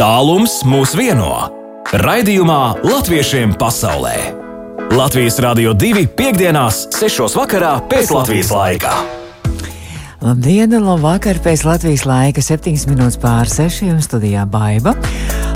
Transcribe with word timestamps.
Tālums 0.00 0.62
mūs 0.64 0.94
vieno. 0.96 1.28
Raidījumā 2.00 2.80
Latviešiem 2.80 3.50
pasaulē. 3.60 4.14
Latvijas 4.96 5.36
Rādio 5.44 5.74
2.5.6. 5.76 7.26
vakarā 7.36 7.74
pēc 7.90 8.12
Latvijas 8.16 8.52
laika. 8.56 8.94
Labdien, 10.22 10.72
labvakar 10.80 11.42
pēc 11.44 11.66
Latvijas 11.68 12.06
laika, 12.08 12.40
7 12.40 12.88
minūtes 12.88 13.20
pār 13.20 13.52
6 13.52 13.92
studijā 14.06 14.46
Baiva. 14.48 14.94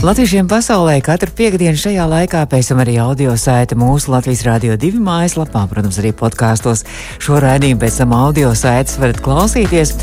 Latviešiem 0.04 0.50
pasaulē 0.52 0.98
katru 1.00 1.32
piekdienu 1.32 1.80
šajā 1.80 2.04
laikā 2.04 2.44
pēc 2.52 2.68
tam 2.74 2.84
arī 2.84 2.98
audio 3.00 3.38
saita 3.40 3.78
mūsu 3.78 4.12
Latvijas 4.12 4.44
Rādio 4.44 4.76
2 4.76 5.00
mājaslapā, 5.00 5.64
protams, 5.70 5.96
arī 6.02 6.12
podkāstos. 6.12 6.84
Šo 7.24 7.40
raidījumu 7.40 7.80
pēc 7.86 8.02
tam 8.02 8.12
audio 8.12 8.52
saites 8.52 9.00
varat 9.00 9.24
klausīties. 9.24 9.96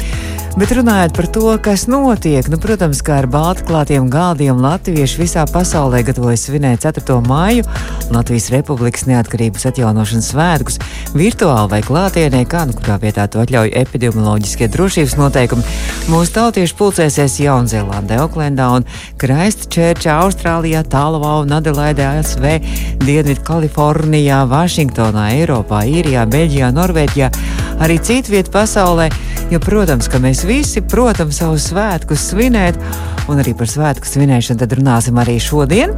Bet 0.53 0.69
runājot 0.77 1.15
par 1.17 1.25
to, 1.33 1.47
kas 1.65 1.87
notiek, 1.89 2.45
nu, 2.53 2.59
protams, 2.61 2.99
kā 3.01 3.15
ar 3.23 3.25
baltklātiem 3.31 4.05
galdiem 4.13 4.59
latvieši 4.61 5.17
visā 5.17 5.45
pasaulē 5.49 6.03
gatavojas 6.05 6.43
svinēt 6.45 6.85
4. 6.85 7.15
māju 7.25 7.65
Latvijas 8.13 8.51
Republikas 8.53 9.07
neatkarības 9.09 9.65
atjaunošanas 9.71 10.29
svētkus 10.29 10.77
virtuāli 11.17 11.71
vai 11.71 11.79
klātienē, 11.81 12.43
kā 12.45 12.67
nu 12.69 12.77
kurā 12.77 12.99
vietā 13.01 13.25
to 13.33 13.41
atļauj 13.41 13.73
epidemioloģiskie 13.81 14.69
drošības 14.75 15.17
noteikumi. 15.17 15.65
Mūsu 16.13 16.35
tautieši 16.37 16.77
pulcēsies 16.77 17.39
Jaunzēlandē, 17.47 18.21
Oklendā 18.21 18.69
un 18.77 18.85
Kraistčērčā, 19.25 20.19
Austrālijā, 20.21 20.85
Tālavā 20.85 21.39
un 21.41 21.57
Adelaidē, 21.57 22.11
ASV, 22.19 22.45
Dienvidu 23.01 23.41
Kalifornijā, 23.49 24.43
Vašingtonā, 24.53 25.31
Eiropā, 25.39 25.81
Īrijā, 25.89 26.29
Beļģijā, 26.29 26.73
Norvēģijā, 26.77 27.33
arī 27.81 27.97
citviet 28.05 28.53
pasaulē. 28.53 29.09
Jo, 29.51 29.59
protams, 29.61 30.07
ka 30.09 30.17
mēs 30.23 30.42
visi, 30.47 30.81
protams, 30.81 31.39
savus 31.39 31.69
svētkus 31.71 32.29
svinēt, 32.31 32.77
un 33.31 33.41
arī 33.41 33.53
par 33.57 33.69
svētku 33.69 34.07
svinēšanu 34.07 34.61
tad 34.61 34.75
runāsim 34.77 35.19
arī 35.21 35.37
šodien. 35.41 35.93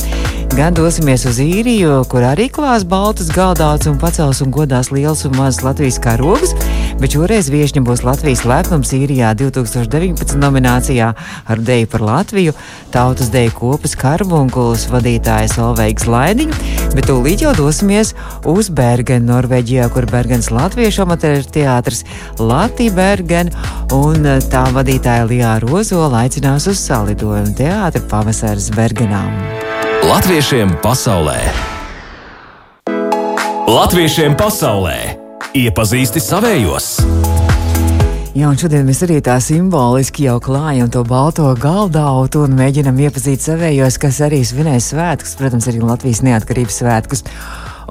Gan 0.55 0.76
dosimies 0.77 1.26
uz 1.27 1.41
īriju, 1.44 2.04
kur 2.12 2.24
arī 2.24 2.48
klās 2.54 2.85
baltas 2.87 3.32
galdauts 3.34 3.90
un 3.91 3.98
pacels 3.99 4.40
un 4.46 4.54
godās 4.55 4.91
liels 4.93 5.26
un 5.27 5.35
mazs 5.40 5.63
Latvijas 5.65 5.99
karogs, 6.04 6.54
bet 7.01 7.15
šoreiz 7.15 7.49
viešņa 7.51 7.82
būs 7.85 8.04
Latvijas 8.05 8.43
lepnums 8.48 8.91
īrijā 8.96 9.34
2019 9.38 10.38
nominācijā 10.40 11.10
ar 11.52 11.62
deju 11.68 11.90
par 11.91 12.04
Latviju, 12.05 12.54
tautas 12.93 13.32
deju 13.34 13.54
kopas 13.57 13.96
karbunkulas 13.99 14.87
vadītājs 14.91 15.57
Olveigs 15.62 16.07
Laidiņu, 16.10 16.60
bet 16.96 17.10
tūlīt 17.10 17.43
jau 17.46 17.54
dosimies 17.57 18.13
uz 18.48 18.70
Bergenu, 18.70 19.27
Norvēģijā, 19.34 19.90
kur 19.93 20.07
Bergens 20.12 20.52
Latviešu 20.54 21.04
amatieru 21.05 21.43
teātris 21.57 22.05
Latvija 22.40 22.96
Bergen 22.96 23.52
un 23.96 24.30
tā 24.52 24.63
vadītāja 24.76 25.27
Lijā 25.30 25.57
Rozola 25.65 26.26
aicinās 26.26 26.70
uz 26.71 26.80
salidojumu 26.85 27.55
teātra 27.57 28.04
pavasaras 28.12 28.71
Bergenām. 28.76 29.34
Latviešiem 30.05 30.77
pasaulē! 30.85 31.40
Latviešiem 33.65 34.35
pasaulē! 34.37 35.24
Iepazīsti 35.55 36.20
savējos! 36.20 36.85
Jā, 38.35 38.49
un 38.49 38.57
šodien 38.59 38.81
mēs 38.84 38.99
arī 39.05 39.21
tā 39.23 39.37
simboliski 39.39 40.25
jau 40.25 40.34
klājam 40.43 40.89
to 40.91 41.05
balto 41.07 41.47
galdautu 41.55 42.41
un 42.43 42.57
mēģinam 42.57 42.99
iepazīt 43.05 43.45
savējos, 43.45 43.95
kas 44.03 44.20
arī 44.27 44.41
svinēs 44.43 44.89
svētkus, 44.91 45.37
protams, 45.39 45.70
arī 45.71 45.79
Latvijas 45.79 46.20
neatkarības 46.27 46.81
svētkus. 46.81 47.23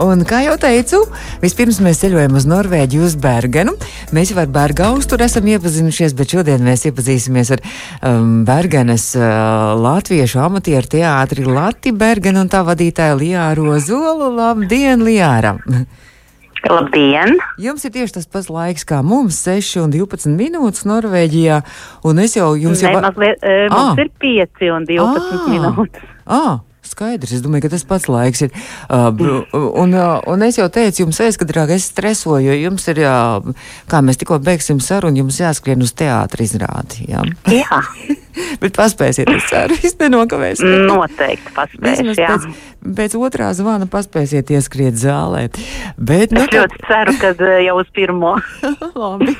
Un, 0.04 0.26
kā 0.28 0.42
jau 0.44 0.58
teicu, 0.60 1.00
vispirms 1.40 1.80
mēs 1.80 2.04
ceļojam 2.04 2.36
uz 2.36 2.44
Norvēģiju, 2.52 3.08
uz 3.08 3.16
Bergenu. 3.24 3.78
Mēs 4.12 4.34
jau 4.34 4.42
ar 4.44 4.52
Bergaustu 4.52 5.16
esam 5.24 5.48
iepazinušies, 5.56 6.12
bet 6.20 6.36
šodien 6.36 6.68
mēs 6.68 6.84
iepazīsimies 6.90 7.56
ar 7.56 7.64
um, 7.64 8.42
Bergenes 8.44 9.14
uh, 9.16 9.72
latviešu 9.80 10.44
amatieru 10.50 10.98
teātri 10.98 11.48
Lati 11.48 11.96
Bergenu 11.96 12.44
un 12.44 12.52
tā 12.52 12.60
vadītāju 12.68 13.22
Lijāru 13.24 13.70
Ozolu. 13.78 14.34
Labdien, 14.36 15.08
Lijāra! 15.08 15.56
Labdien! 16.70 17.36
Jums 17.60 17.84
ir 17.84 17.92
tieši 17.94 18.16
tas 18.18 18.28
pats 18.30 18.48
laiks 18.52 18.86
kā 18.88 19.00
mums, 19.04 19.36
6 19.44 19.82
un 19.82 19.92
12 19.92 20.32
minūtes 20.38 20.86
Norvēģijā, 20.88 21.60
un 22.08 22.22
es 22.24 22.36
jau 22.38 22.54
jums 22.56 22.84
jau... 22.84 22.92
Mazliet, 23.04 23.42
e, 23.42 23.66
mums 23.72 23.98
ah. 23.98 24.04
ir 24.04 24.12
5 24.24 24.70
un 24.76 24.86
12 24.88 25.34
ah. 25.34 25.50
minūtes. 25.52 26.06
Ah. 26.24 26.54
Skaidrs, 26.94 27.32
es 27.34 27.42
domāju, 27.42 27.66
ka 27.66 27.74
tas 27.74 27.86
pats 27.88 28.06
laiks 28.10 28.44
ir. 28.46 28.52
Uh, 28.86 29.08
un, 29.82 29.94
uh, 29.96 30.20
un 30.30 30.44
es 30.46 30.60
jau 30.60 30.68
teicu 30.72 31.04
jums, 31.04 31.18
aizkadrā, 31.24 31.66
ka 31.66 31.74
es 31.74 31.88
stresoju, 31.90 32.46
jo 32.46 32.58
jums 32.68 32.86
ir, 32.92 33.00
uh, 33.02 33.70
kā 33.90 34.02
mēs 34.04 34.20
tikko 34.20 34.38
beigsim 34.44 34.82
sarunu, 34.84 35.24
jums 35.24 35.40
jāskrien 35.42 35.82
uz 35.82 35.94
teātri 35.98 36.46
izrādi. 36.46 37.08
Jā. 37.10 37.24
jā. 37.50 37.80
Bet 38.62 38.74
paspēsiet, 38.78 39.30
es 39.30 39.46
ceru, 39.50 39.76
es 39.86 39.98
nenokavēšu. 40.00 40.70
Noteikti 40.88 41.54
paspēsiet. 41.54 42.14
Pēc, 42.18 42.46
pēc 42.98 43.18
otrā 43.18 43.50
zvana 43.54 43.86
paspēsiet 43.90 44.50
ieskriet 44.54 44.98
zālē. 44.98 45.46
Bet, 45.98 46.34
nu, 46.34 46.46
es 46.46 46.54
ļoti 46.54 46.80
ceru, 46.86 47.18
ka 47.22 47.34
jau 47.62 47.76
uz 47.82 47.90
pirmo. 47.94 48.36
Labi. 49.02 49.36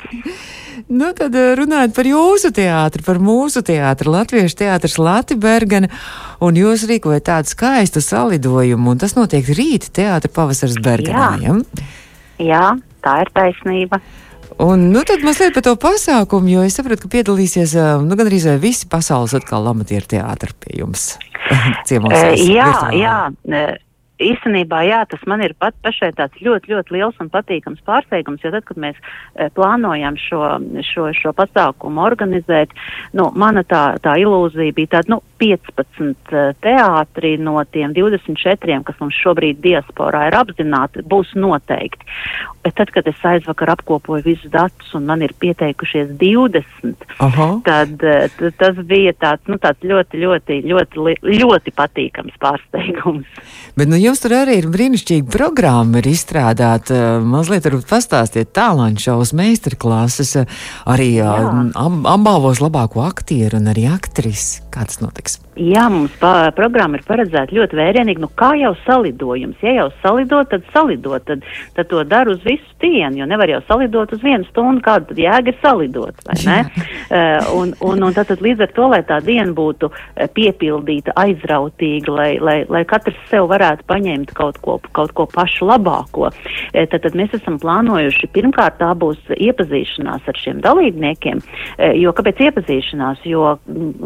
Nu, 0.87 1.11
tad 1.17 1.35
eh, 1.35 1.53
runājot 1.59 1.95
par 1.95 2.09
jūsu 2.09 2.51
teātri, 2.55 3.03
par 3.05 3.19
mūsu 3.23 3.63
teātri, 3.65 4.11
Latviešu 4.11 4.59
teātris 4.63 4.97
Latvibergana, 5.01 5.89
un 6.43 6.59
jūs 6.59 6.85
rīkojat 6.89 7.27
tādu 7.29 7.51
skaistu 7.53 8.03
salidojumu, 8.03 8.93
un 8.93 9.01
tas 9.01 9.15
notiek 9.17 9.47
rīt 9.55 9.89
teātra 9.95 10.31
pavasars 10.31 10.77
Berganā. 10.83 11.31
Jā. 11.43 11.57
Jā, 12.43 12.65
tā 13.05 13.19
ir 13.23 13.31
taisnība. 13.35 14.01
Un, 14.61 14.89
nu, 14.93 15.01
tad 15.07 15.23
mazliet 15.25 15.55
par 15.55 15.65
to 15.65 15.73
pasākumu, 15.79 16.51
jo 16.53 16.65
es 16.67 16.77
saprotu, 16.77 17.05
ka 17.05 17.13
piedalīsies 17.17 17.75
eh, 17.79 17.95
nu, 18.03 18.19
gandrīz 18.19 18.47
visi 18.63 18.87
pasaules 18.91 19.35
atkal 19.37 19.67
amatieru 19.71 20.11
teātri 20.15 20.55
pie 20.63 20.79
jums. 20.83 21.13
Ciemosies, 21.87 22.45
jā, 22.49 22.71
jā. 22.95 23.17
Īstenībā, 24.23 24.79
jā, 24.87 25.01
tas 25.11 25.23
man 25.27 25.41
ir 25.43 25.51
pat 25.59 25.75
pašai 25.83 26.13
tāds 26.15 26.39
ļoti, 26.39 26.71
ļoti 26.71 26.93
liels 26.95 27.17
un 27.19 27.27
patīkams 27.33 27.81
pārsteigums, 27.83 28.43
jo 28.45 28.51
tad, 28.53 28.63
kad 28.63 28.79
mēs 28.79 28.95
e, 29.01 29.49
plānojam 29.57 30.15
šo, 30.15 30.39
šo, 30.87 31.09
šo 31.17 31.33
pasākumu 31.35 31.99
organizēt, 32.05 32.71
nu, 33.19 33.27
mana 33.35 33.65
tā, 33.67 33.83
tā 33.99 34.15
ilūzija 34.23 34.75
bija 34.77 34.93
tāda, 34.95 35.17
nu, 35.17 35.19
15 35.41 36.31
e, 36.31 36.43
teātri 36.63 37.35
no 37.41 37.57
tiem 37.71 37.93
24, 37.95 38.79
kas 38.87 38.99
mums 39.01 39.17
šobrīd 39.19 39.61
diasporā 39.63 40.25
ir 40.29 40.37
apzināti, 40.39 41.03
būs 41.05 41.35
noteikti. 41.39 42.07
Bet 42.65 42.77
tad, 42.79 42.89
kad 42.95 43.05
es 43.05 43.19
aizvakar 43.21 43.75
apkopoju 43.75 44.25
visus 44.25 44.49
datus 44.49 44.93
un 44.97 45.05
man 45.05 45.21
ir 45.21 45.35
pieteikušies 45.37 46.15
20, 46.17 47.05
Aha. 47.21 47.49
tad 47.67 48.01
t, 48.01 48.49
tas 48.57 48.79
bija 48.89 49.13
tāds, 49.13 49.45
nu, 49.51 49.59
tāds 49.61 49.85
ļoti, 49.85 50.21
ļoti, 50.23 50.59
ļoti, 50.65 51.17
ļoti, 51.43 51.75
patīkams 51.77 52.39
pārsteigums. 52.41 53.29
Bet, 53.77 53.91
nu, 53.91 53.99
jums 54.01 54.23
tur 54.23 54.33
arī 54.39 54.57
ir 54.63 54.69
brīnišķīga 54.73 55.29
programma, 55.29 56.01
ir 56.01 56.09
izstrādāta. 56.09 57.19
Mazliet 57.21 57.67
varbūt 57.69 57.89
pastāstiet 57.91 58.53
tālāk 58.57 58.97
šaus 59.03 59.35
meistarklases, 59.37 60.35
arī 60.89 61.11
ab, 61.21 62.01
abāvos 62.15 62.63
labāko 62.65 63.05
aktieru 63.05 63.61
un 63.61 63.69
arī 63.75 63.85
aktrisi. 63.93 64.64
Kā 64.75 64.83
tas 64.83 64.97
notiks? 64.99 65.37
Jā, 65.55 65.85
mums 65.87 66.11
programma 66.57 66.99
ir 66.99 67.05
paredzēta 67.07 67.55
ļoti 67.55 67.77
vērienīgi. 67.79 68.19
Nu, 68.19 68.27
kā 68.35 68.51
jau 68.59 68.73
salidojums? 68.83 69.61
Ja 69.63 69.71
jau 69.77 69.85
salidot, 70.01 70.49
tad 70.51 70.65
salidot, 70.73 71.23
tad, 71.29 71.45
tad 71.77 71.87
to 71.91 72.03
dara 72.03 72.33
uz 72.33 72.41
visu 72.43 72.75
dienu, 72.83 73.21
jo 73.21 73.27
nevar 73.29 73.53
jau 73.53 73.61
salidot 73.69 74.11
uz 74.11 74.19
vienu 74.25 74.43
stundu, 74.49 74.83
kāda 74.83 75.07
tad 75.13 75.21
jēga 75.23 75.53
ir 75.53 75.61
salidot, 75.63 76.19
un, 77.55 77.73
un, 77.79 78.03
un 78.03 78.15
tad, 78.15 78.29
tad 78.31 78.43
līdz 78.43 78.65
ar 78.67 78.73
to, 78.75 78.89
lai 78.93 79.01
tā 79.07 79.19
diena 79.25 79.53
būtu 79.55 79.91
piepildīta, 80.37 81.13
aizrautīga, 81.19 82.11
lai, 82.11 82.29
lai, 82.41 82.57
lai 82.69 82.83
katrs 82.89 83.17
sev 83.29 83.49
varētu 83.51 83.85
paņemt 83.89 84.33
kaut 84.37 84.59
ko, 84.65 84.79
kaut 84.95 85.13
ko 85.17 85.27
pašu 85.31 85.69
labāko, 85.69 86.29
uh, 86.31 86.85
tad, 86.91 87.07
mēs 87.17 87.35
esam 87.37 87.57
plānojuši, 87.61 88.29
pirmkārt 88.35 88.79
tā 88.81 88.91
būs 88.97 89.19
iepazīšanās 89.35 90.27
ar 90.27 90.39
šiem 90.39 90.61
dalībniekiem, 90.63 91.41
jo 91.99 92.13
kāpēc 92.15 92.41
iepazīšanās, 92.47 93.23
jo, 93.29 93.55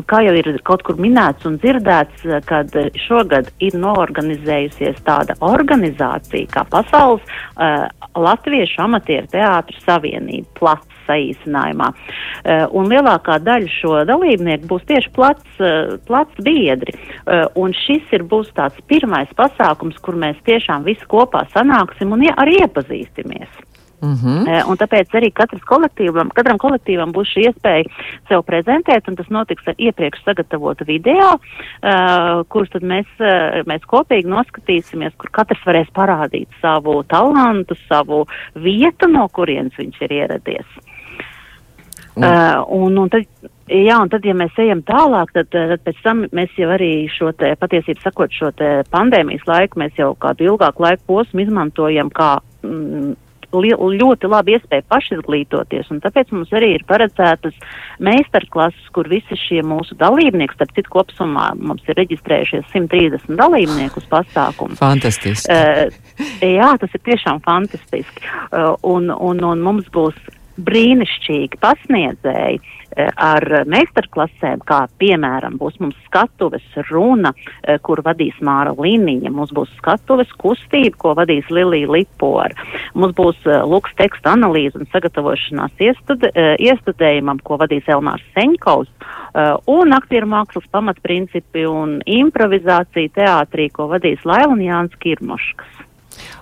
kā 0.09 0.21
jau 0.25 0.35
ir 0.37 0.51
kaut 0.67 0.83
kur 0.87 0.99
minēts, 1.01 1.45
un 1.49 1.57
dzirdēts, 1.61 2.25
eh, 2.25 2.41
kad 2.45 2.73
šogad 3.05 3.51
ir 3.63 3.77
noorganizējusies 3.79 5.01
tāda 5.07 5.37
organizācija 5.45 6.49
kā 6.53 6.65
Pasaules 6.69 7.23
uh, 7.25 7.87
Latviešu 8.19 8.81
amatieru 8.83 9.29
teātru 9.31 9.77
savienība, 9.85 10.47
plats 10.59 10.88
saīsinājumā. 11.09 11.89
Uh, 11.89 12.65
un 12.77 12.91
lielākā 12.93 13.39
daļa 13.43 13.73
šo 13.73 13.95
dalībnieku 14.09 14.69
būs 14.69 14.85
tieši 14.89 15.13
plats, 15.17 15.49
uh, 15.59 15.97
plats 16.07 16.45
biedri. 16.45 16.95
Uh, 16.95 17.47
un 17.59 17.75
šis 17.75 18.13
ir 18.15 18.23
būs 18.29 18.53
tāds 18.55 18.77
pirmais 18.87 19.31
pasākums, 19.35 19.97
kur 20.05 20.15
mēs 20.19 20.39
tiešām 20.47 20.87
visi 20.87 21.09
kopā 21.09 21.45
sanāksim 21.55 22.13
un 22.15 22.29
arī 22.29 22.61
iepazīstamies. 22.63 23.65
Mm 24.01 24.13
-hmm. 24.13 24.69
Un 24.69 24.77
tāpēc 24.77 25.07
arī 25.13 25.29
kolektīvam, 25.65 26.29
katram 26.33 26.57
kolektīvam 26.57 27.11
būs 27.11 27.33
šī 27.35 27.41
iespēja 27.47 27.83
sev 28.29 28.43
prezentēt, 28.43 29.07
un 29.07 29.15
tas 29.15 29.29
notiks 29.29 29.67
ar 29.67 29.73
iepriekš 29.77 30.23
sagatavotu 30.23 30.85
video, 30.85 31.27
uh, 31.35 32.45
kurus 32.47 32.69
tad 32.69 32.81
mēs, 32.81 33.07
uh, 33.19 33.63
mēs 33.67 33.83
kopīgi 33.83 34.27
noskatīsimies, 34.27 35.13
kur 35.17 35.29
katrs 35.31 35.65
varēs 35.65 35.89
parādīt 35.93 36.47
savu 36.61 37.03
talantu, 37.03 37.75
savu 37.87 38.25
vietu, 38.55 39.07
no 39.07 39.27
kurienes 39.27 39.73
viņš 39.77 40.01
ir 40.01 40.11
ieradies. 40.11 40.67
Mm. 42.15 42.25
Uh, 42.25 42.65
un, 42.79 42.97
un 42.97 43.09
tad 43.13 43.49
Jā, 43.69 43.99
un 44.01 44.09
tad, 44.09 44.25
ja 44.25 44.33
mēs 44.33 44.55
ejam 44.57 44.81
tālāk, 44.81 45.29
tad, 45.35 45.51
tad 45.53 45.81
pēc 45.85 45.97
tam 46.01 46.23
mēs 46.33 46.55
jau 46.57 46.71
arī 46.73 47.05
šo 47.13 47.29
te, 47.37 47.51
patiesību 47.61 48.01
sakot, 48.01 48.33
šo 48.33 48.49
te 48.57 48.79
pandēmijas 48.89 49.45
laiku, 49.45 49.77
mēs 49.83 49.93
jau 49.99 50.15
kādu 50.17 50.47
ilgāku 50.47 50.87
laiku 50.87 51.05
posmu 51.11 51.43
izmantojam 51.43 52.09
kā 52.09 52.31
mm, 52.65 53.11
li, 53.61 53.69
ļoti 54.01 54.29
labi 54.29 54.55
iespēja 54.57 54.87
pašizglītoties, 54.89 55.91
un 55.93 56.01
tāpēc 56.01 56.33
mums 56.33 56.49
arī 56.57 56.71
ir 56.79 56.85
paredzētas 56.89 57.53
meistarklases, 58.01 58.89
kur 58.95 59.09
visi 59.11 59.37
šie 59.37 59.61
mūsu 59.61 59.97
dalībnieki, 60.01 60.57
starp 60.57 60.73
citu 60.73 60.95
kopsumā 60.97 61.51
mums 61.61 61.85
ir 61.85 62.01
reģistrējušies 62.01 62.73
130 62.73 63.37
dalībnieku 63.37 64.01
uz 64.01 64.09
pasākumu. 64.09 64.79
Fantastiski. 64.81 65.45
Uh, 65.45 65.93
jā, 66.41 66.73
tas 66.81 66.97
ir 66.97 67.05
tiešām 67.05 67.45
fantastiski. 67.45 68.25
Uh, 68.49 68.73
un, 68.81 69.13
un, 69.13 69.45
un 69.53 69.65
mums 69.69 69.93
būs 69.93 70.17
brīnišķīgi 70.65 71.59
pasniedzēji 71.61 72.59
eh, 72.59 73.09
ar 73.15 73.45
meistarklasēm, 73.69 74.63
kā 74.67 74.81
piemēram 75.01 75.57
būs 75.61 75.79
mums 75.83 75.97
skatuves 76.07 76.65
runa, 76.89 77.33
eh, 77.63 77.79
kur 77.83 78.01
vadīs 78.05 78.37
Māra 78.45 78.73
Liniņa, 78.77 79.31
mums 79.33 79.53
būs 79.55 79.71
skatuves 79.79 80.31
kustība, 80.41 80.95
ko 81.01 81.15
vadīs 81.19 81.49
Lilija 81.53 81.89
Lipora, 81.95 82.67
mums 82.93 83.15
būs 83.17 83.41
eh, 83.47 83.61
lūks 83.73 83.95
teksta 83.99 84.35
analīze 84.37 84.79
un 84.79 84.89
sagatavošanās 84.93 85.83
iestude, 85.89 86.31
iestudējumam, 86.59 87.41
ko 87.45 87.57
vadīs 87.61 87.87
Elmārs 87.89 88.23
Seņkovs, 88.35 88.89
un 89.69 89.93
aktieru 89.95 90.29
mākslas 90.29 90.65
pamatprincipi 90.73 91.65
un 91.69 91.99
improvizācija 92.09 93.13
teātrī, 93.17 93.69
ko 93.73 93.89
vadīs 93.91 94.25
Laila 94.27 94.53
un 94.55 94.63
Jānis 94.65 94.97
Kirmoškas. 95.03 95.88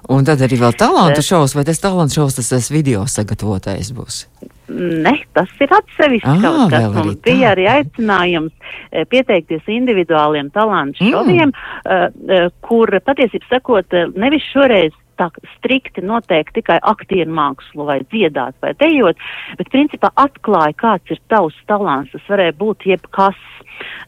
Un 0.10 0.24
tad 0.28 0.42
arī 0.46 0.58
vēl 0.62 0.76
talantu 0.80 1.22
šovs, 1.26 1.56
vai 1.58 1.64
tas 1.68 1.80
talantu 1.84 2.14
šovs, 2.20 2.36
tas, 2.40 2.50
tas 2.50 2.70
video 2.72 3.06
sagatavotais 3.08 3.92
būs? 3.96 4.26
Ne, 4.70 5.14
tas 5.34 5.48
ir 5.64 5.72
atsevišķi 5.72 6.28
Ah, 6.28 6.40
kaut 6.44 6.72
kas. 6.72 6.84
arī 6.84 6.94
Mums 7.06 7.20
bija 7.24 7.54
arī 7.56 7.68
aicinājums 7.72 8.52
eh, 8.92 9.06
pieteikties 9.06 9.64
individuāliem 9.68 10.52
talantu 10.52 11.04
Mm. 11.04 11.12
šoviem, 11.14 11.54
eh, 11.86 12.08
eh, 12.30 12.50
kur 12.62 12.88
patiesībā 13.00 13.48
sakot, 13.50 13.86
nevis 14.16 14.44
šoreiz 14.54 14.92
tā 15.20 15.30
strikti 15.58 16.04
noteikti 16.06 16.62
tikai 16.62 16.80
aktieru 16.82 17.34
mākslu 17.38 17.88
vai 17.90 18.00
dziedāt 18.08 18.58
vai 18.64 18.74
dejot, 18.80 19.20
bet 19.60 19.72
principā 19.74 20.12
atklāja, 20.16 20.76
kāds 20.78 21.14
ir 21.14 21.22
tavs 21.32 21.58
talants. 21.70 22.12
Tas 22.16 22.30
varēja 22.32 22.58
būt 22.58 22.90
jebkas. 22.94 23.38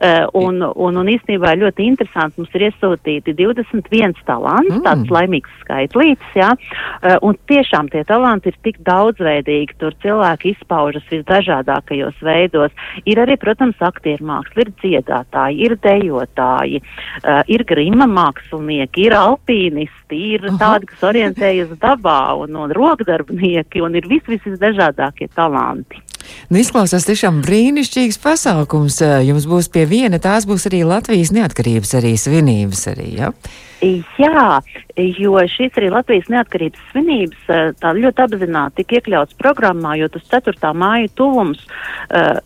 Uh, 0.01 0.25
un, 0.33 0.63
un, 0.65 0.95
un 0.97 1.09
īstenībā 1.11 1.51
ļoti 1.59 1.85
interesants 1.85 2.39
mums 2.39 2.53
ir 2.57 2.63
iesūtīti 2.71 3.35
21 3.38 4.15
talants, 4.25 4.69
Mm. 4.69 4.81
tāds 4.85 5.11
laimīgs 5.13 5.51
skaitlītis, 5.63 6.31
jā. 6.38 6.50
Uh, 6.56 7.17
un 7.25 7.38
tiešām 7.50 7.89
tie 7.94 8.03
talanti 8.07 8.51
ir 8.51 8.57
tik 8.65 8.79
daudzveidīgi, 8.85 9.77
tur 9.81 9.95
cilvēki 10.03 10.53
izpaužas 10.55 11.05
visdažādākajos 11.12 12.17
veidos. 12.25 12.71
Ir 13.05 13.21
arī, 13.23 13.38
protams, 13.41 13.77
aktieru 13.81 14.25
māksla, 14.29 14.65
ir 14.65 14.71
dziedātāji, 14.81 15.65
ir 15.67 15.77
dejotāji, 15.83 16.81
uh, 16.81 17.41
ir 17.47 17.65
grima 17.67 18.07
mākslinieki, 18.09 19.07
ir 19.09 19.17
alpīnisti, 19.19 20.21
ir 20.35 20.50
Aha. 20.50 20.57
tādi, 20.62 20.91
kas 20.94 20.99
orientējas 21.06 21.74
dabā 21.81 22.19
un, 22.44 22.56
un 22.60 22.75
rokdarbnieki, 22.75 23.84
un 23.86 23.98
ir 24.00 24.07
vis, 24.10 24.25
vis, 24.30 24.46
visdažādākie 24.46 25.30
talanti. 25.36 26.04
Nu, 26.50 26.60
izklausās 26.62 27.07
tiešām 27.07 27.42
brīnišķīgs 27.46 28.19
pasākums. 28.24 29.00
Eh, 29.06 29.24
Jums 29.30 29.48
būs 29.50 29.69
pie 29.74 29.86
viena, 29.90 30.19
tās 30.22 30.48
būs 30.50 30.68
arī 30.69 30.84
Latvijas 30.88 31.34
neatkarības 31.36 31.96
arī 32.00 32.16
svinības 32.19 32.86
arī, 32.94 33.10
ja? 33.22 33.31
Jā, 33.80 34.60
jo 34.98 35.40
šīs 35.48 35.78
arī 35.80 35.92
Latvijas 35.94 36.28
neatkarības 36.34 36.86
svinības 36.92 37.51
eh, 37.54 37.72
tā 37.80 37.94
ļoti 37.96 38.25
apzināti 38.25 38.84
tika 38.84 39.00
iekļauts 39.00 39.38
programmā, 39.40 39.96
jo 40.01 40.10
tas 40.12 40.28
4. 40.34 40.74
māja 40.75 41.10
tuvums 41.16 41.62
uh, 41.63 42.40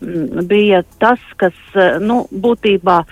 bija 0.48 0.82
tas, 1.02 1.22
kas, 1.40 1.56
nu, 2.02 2.24
būtībā 2.30 3.02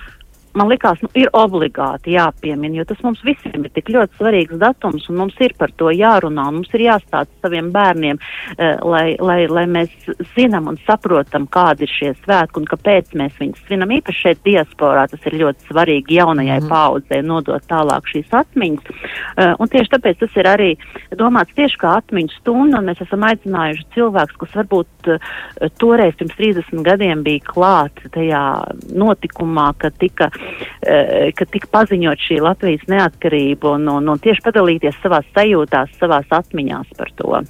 man 0.59 0.71
likās, 0.71 1.01
nu, 1.03 1.11
ir 1.19 1.31
obligāti 1.37 2.15
jāpiemina, 2.17 2.81
jo 2.81 2.87
tas 2.89 3.01
mums 3.05 3.23
visiem 3.25 3.65
ir 3.65 3.73
tik 3.75 3.91
ļoti 3.93 4.19
svarīgs 4.19 4.59
datums, 4.61 5.09
un 5.11 5.21
mums 5.23 5.39
ir 5.43 5.55
par 5.59 5.73
to 5.81 5.91
jārunā, 5.95 6.47
un 6.51 6.61
mums 6.61 6.73
ir 6.77 6.87
jāstāsta 6.87 7.47
saviem 7.47 7.71
bērniem, 7.75 8.21
uh, 8.21 8.83
lai, 8.93 9.05
lai, 9.21 9.39
lai 9.51 9.65
mēs 9.71 9.93
zinām 10.37 10.71
un 10.73 10.79
saprotam, 10.87 11.47
kādi 11.53 11.87
ir 11.87 11.93
šie 11.93 12.13
svētki 12.23 12.61
un 12.61 12.69
kāpēc 12.71 13.15
mēs 13.19 13.39
viņus 13.41 13.65
svinam. 13.67 13.95
Īpaši 13.97 14.25
šeit 14.27 14.43
diasporā 14.47 15.07
tas 15.13 15.29
ir 15.31 15.39
ļoti 15.43 15.69
svarīgi 15.71 16.19
jaunajai 16.21 16.61
mm. 16.61 16.71
paudzei 16.73 17.23
nodot 17.27 17.65
tālāk 17.71 18.11
šīs 18.13 18.37
atmiņas, 18.43 18.93
uh, 18.93 19.55
un 19.59 19.73
tieši 19.73 19.95
tāpēc 19.97 20.21
tas 20.25 20.39
ir 20.41 20.51
arī 20.51 20.71
domāts 21.19 21.57
tieši 21.59 21.81
kā 21.81 21.97
atmiņu 22.03 22.37
stunda, 22.39 22.81
un 22.81 22.91
mēs 22.91 23.03
esam 23.05 23.25
aicinājuši 23.29 23.89
cilvēkus, 23.97 24.41
kas 24.45 24.61
varbūt 24.61 25.13
uh, 25.15 25.33
toreiz 25.81 26.17
pirms 26.21 26.37
30 26.39 26.85
gadiem 26.87 27.25
bija 27.27 27.45
klāt 27.49 28.05
tajā 28.13 28.45
notikumā, 28.93 29.71
kad 29.81 29.97
tika 30.01 30.29
eh, 30.43 31.33
kad 31.37 31.51
tika 31.55 31.71
paziņot 31.79 32.29
šī 32.29 32.41
Latvijas 32.45 32.85
neatkarība 32.91 33.77
un, 33.77 33.89
un, 33.89 34.13
un 34.13 34.23
tieši 34.23 34.45
padalīties 34.45 35.01
savās 35.03 35.27
sajūtās, 35.37 35.97
savās 36.01 36.31
atmiņās 36.31 36.95
par 36.99 37.13
to. 37.17 37.43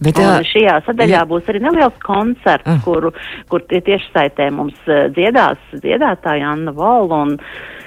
Bet, 0.00 0.16
Un 0.16 0.24
uh, 0.24 0.46
šajā 0.48 0.78
sadaļā 0.86 1.18
jā. 1.20 1.26
būs 1.28 1.48
arī 1.52 1.60
neliels 1.60 1.98
koncerts, 2.00 2.64
Ah. 2.66 2.80
kuru, 2.84 3.12
kur 3.52 3.60
tie 3.68 3.82
tieši 3.84 4.08
saitē 4.14 4.48
mums 4.54 4.78
uh, 4.88 5.10
dziedās 5.12 5.60
dziedātāja 5.76 6.54
Anna 6.54 6.72
Vola. 6.72 7.22
Un, 7.26 7.34
uh, 7.36 7.81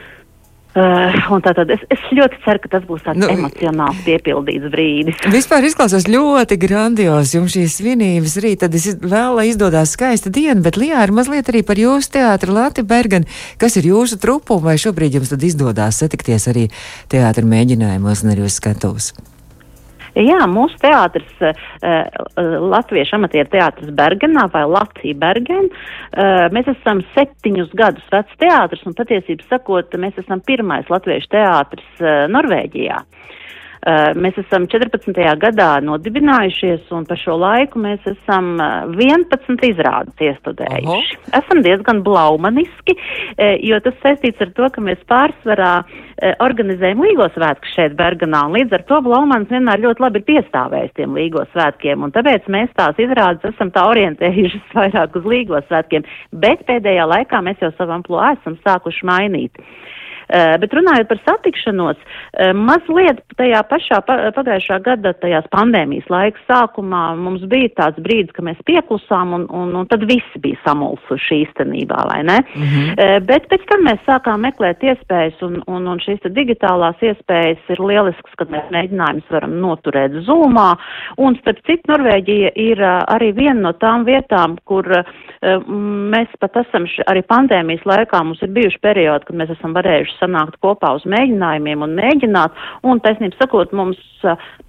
un 0.76 1.44
tātad 1.46 1.70
es, 1.72 1.84
es 1.94 2.02
ļoti 2.12 2.40
ceru, 2.44 2.62
ka 2.64 2.72
tas 2.74 2.88
būs 2.88 3.04
tāds 3.06 3.22
Nu, 3.22 3.30
emocionāls 3.32 4.02
piepildīts 4.06 4.72
brīdis. 4.74 5.22
Vispār 5.36 5.68
izklausās 5.70 6.08
ļoti 6.12 6.58
grandios 6.60 7.36
jums 7.36 7.56
šīs 7.56 7.78
svinības 7.80 8.36
rīt, 8.44 8.62
tad 8.66 8.76
es 8.76 8.90
vēl, 9.00 9.38
lai 9.40 9.50
izdodas 9.52 9.96
skaista 9.96 10.32
diena, 10.34 10.60
bet 10.66 10.80
Lijā 10.80 11.06
ir 11.06 11.16
mazliet 11.16 11.52
arī 11.52 11.64
par 11.68 11.80
jūsu 11.80 12.18
teātru 12.18 12.58
Lati 12.58 12.84
Bergan, 12.88 13.28
kas 13.62 13.80
ir 13.80 13.88
jūsu 13.92 14.20
trupu, 14.20 14.60
vai 14.64 14.76
šobrīd 14.82 15.20
jums 15.20 15.32
tad 15.32 15.48
izdodas 15.48 16.02
satikties 16.04 16.50
arī 16.52 16.68
teātra 17.12 17.48
mēģinājumos 17.48 18.26
un 18.26 18.36
arī 18.36 18.50
uz 18.50 18.60
skatuves? 18.60 19.14
Jā, 20.16 20.40
mūsu 20.48 20.78
teātris, 20.80 21.32
uh, 21.44 21.56
Latviešu 22.72 23.18
amatieru 23.18 23.52
teātris 23.52 23.92
Bergenā 23.96 24.46
vai 24.54 24.64
Latvija 24.70 25.18
Bergen, 25.20 25.68
uh, 25.68 26.46
mēs 26.56 26.70
esam 26.72 27.04
septiņus 27.16 27.74
gadus 27.76 28.06
vecs 28.14 28.40
teātris 28.40 28.86
un 28.88 28.96
patiesībā 28.96 29.50
sakot, 29.50 29.98
mēs 30.00 30.22
esam 30.24 30.44
pirmais 30.48 30.88
latviešu 30.92 31.34
teātris 31.36 32.04
uh, 32.04 32.26
Norvēģijā. 32.32 33.02
Uh, 33.02 33.36
mēs 34.18 34.38
esam 34.42 34.66
14. 34.72 35.14
gadā 35.42 35.70
nodibinājušies, 35.86 36.88
un 36.96 37.06
par 37.06 37.20
šo 37.22 37.36
laiku 37.38 37.82
mēs 37.84 38.02
esam 38.10 38.56
uh, 38.58 38.90
11 38.98 39.66
izrādes 39.70 40.24
iestudējuši. 40.26 41.20
Esam 41.38 41.62
diezgan 41.66 42.02
blaumaniski, 42.06 42.96
uh, 42.98 43.54
jo 43.62 43.80
tas 43.86 43.98
saistīts 44.02 44.42
ar 44.42 44.54
to, 44.58 44.70
ka 44.74 44.84
mēs 44.84 45.02
pārsvarā 45.10 45.76
organizējam 46.40 47.02
līgo 47.04 47.26
svētku 47.34 47.68
šeit 47.74 47.98
Berganā, 48.00 48.46
un 48.48 48.56
līdz 48.56 48.78
ar 48.78 48.84
to 48.88 49.02
Blaumans 49.04 49.50
vienmēr 49.52 49.82
ļoti 49.84 50.04
labi 50.06 50.22
ir 50.22 50.28
piestāvējis 50.30 50.94
tiem 50.96 51.18
līgo 51.18 51.44
svētkiem, 51.52 52.06
un 52.08 52.14
tāpēc 52.16 52.48
mēs 52.56 52.72
tās 52.80 53.02
izrādes 53.04 53.44
esam 53.52 53.74
tā 53.76 53.84
orientējušas 53.92 54.72
vairāk 54.80 55.20
uz 55.20 55.28
līgo 55.28 55.60
svētkiem, 55.68 56.08
bet 56.32 56.64
pēdējā 56.70 57.10
laikā 57.12 57.44
mēs 57.44 57.60
jau 57.62 57.74
savam 57.76 58.06
plo 58.08 58.24
esam 58.32 58.56
sākuši 58.64 59.12
mainīt. 59.12 59.60
Uh, 59.60 59.96
bet 60.62 60.74
runājot 60.74 61.10
par 61.10 61.22
satikšanos, 61.26 62.00
uh, 62.00 62.52
mazliet 62.58 63.22
tajā 63.40 63.62
pašā 63.70 64.02
pa, 64.08 64.18
pagājušā 64.36 64.80
gada, 64.86 65.14
tajās 65.22 65.48
pandēmijas 65.54 66.10
laika 66.12 66.42
sākumā 66.50 67.04
mums 67.20 67.46
bija 67.52 67.72
tāds 67.80 68.02
brīdis, 68.04 68.34
ka 68.36 68.46
mēs 68.46 68.60
pieklusām 68.68 69.36
un, 69.38 69.48
un, 69.50 69.74
un 69.82 69.90
tad 69.92 70.06
visi 70.10 70.42
bija 70.42 70.60
samulsuši 70.66 71.42
īstenībā, 71.46 72.02
vai 72.12 72.22
ne? 72.24 72.40
Mm 72.56 72.68
-hmm. 72.72 73.26
bet 73.30 73.48
pēc 73.52 73.66
tam 73.70 73.86
mēs 73.88 74.02
sākām 74.08 74.42
meklēt 74.48 74.84
iespējas 74.84 75.42
un, 75.46 75.62
un, 75.68 75.88
un 75.88 76.00
šīs 76.00 76.26
digitālās 76.36 77.02
iespējas 77.02 77.70
ir 77.70 77.80
lielisks, 77.80 78.36
kad 78.38 78.50
mēs 78.50 78.70
mēģinājumus 78.72 79.32
varam 79.32 79.58
noturēt 79.62 80.12
zūmā. 80.28 80.70
Un 81.18 81.36
starp 81.42 81.60
citu, 81.66 81.92
Norvēģija 81.92 82.52
ir 82.56 82.82
arī 82.84 83.32
viena 83.36 83.60
no 83.68 83.74
tām 83.74 84.06
vietām, 84.06 84.58
kur 84.66 84.88
mēs 86.16 86.28
pat 86.40 86.58
esam 86.64 86.88
arī 87.08 87.22
pandēmijas 87.22 87.86
laikā, 87.86 88.24
mums 88.24 88.42
ir 88.42 88.54
bijuši 88.56 88.82
periodi, 88.82 89.26
kad 89.26 89.36
mēs 89.36 89.54
esam 89.58 89.76
varējuši 89.78 90.15
sanākt 90.20 90.60
kopā 90.64 90.96
uz 90.98 91.06
mēģinājumiem 91.10 91.86
un 91.86 91.96
mēģināt. 92.00 92.60
Un, 92.86 93.02
taisnība 93.04 93.40
sakot, 93.40 93.74
mums 93.76 94.02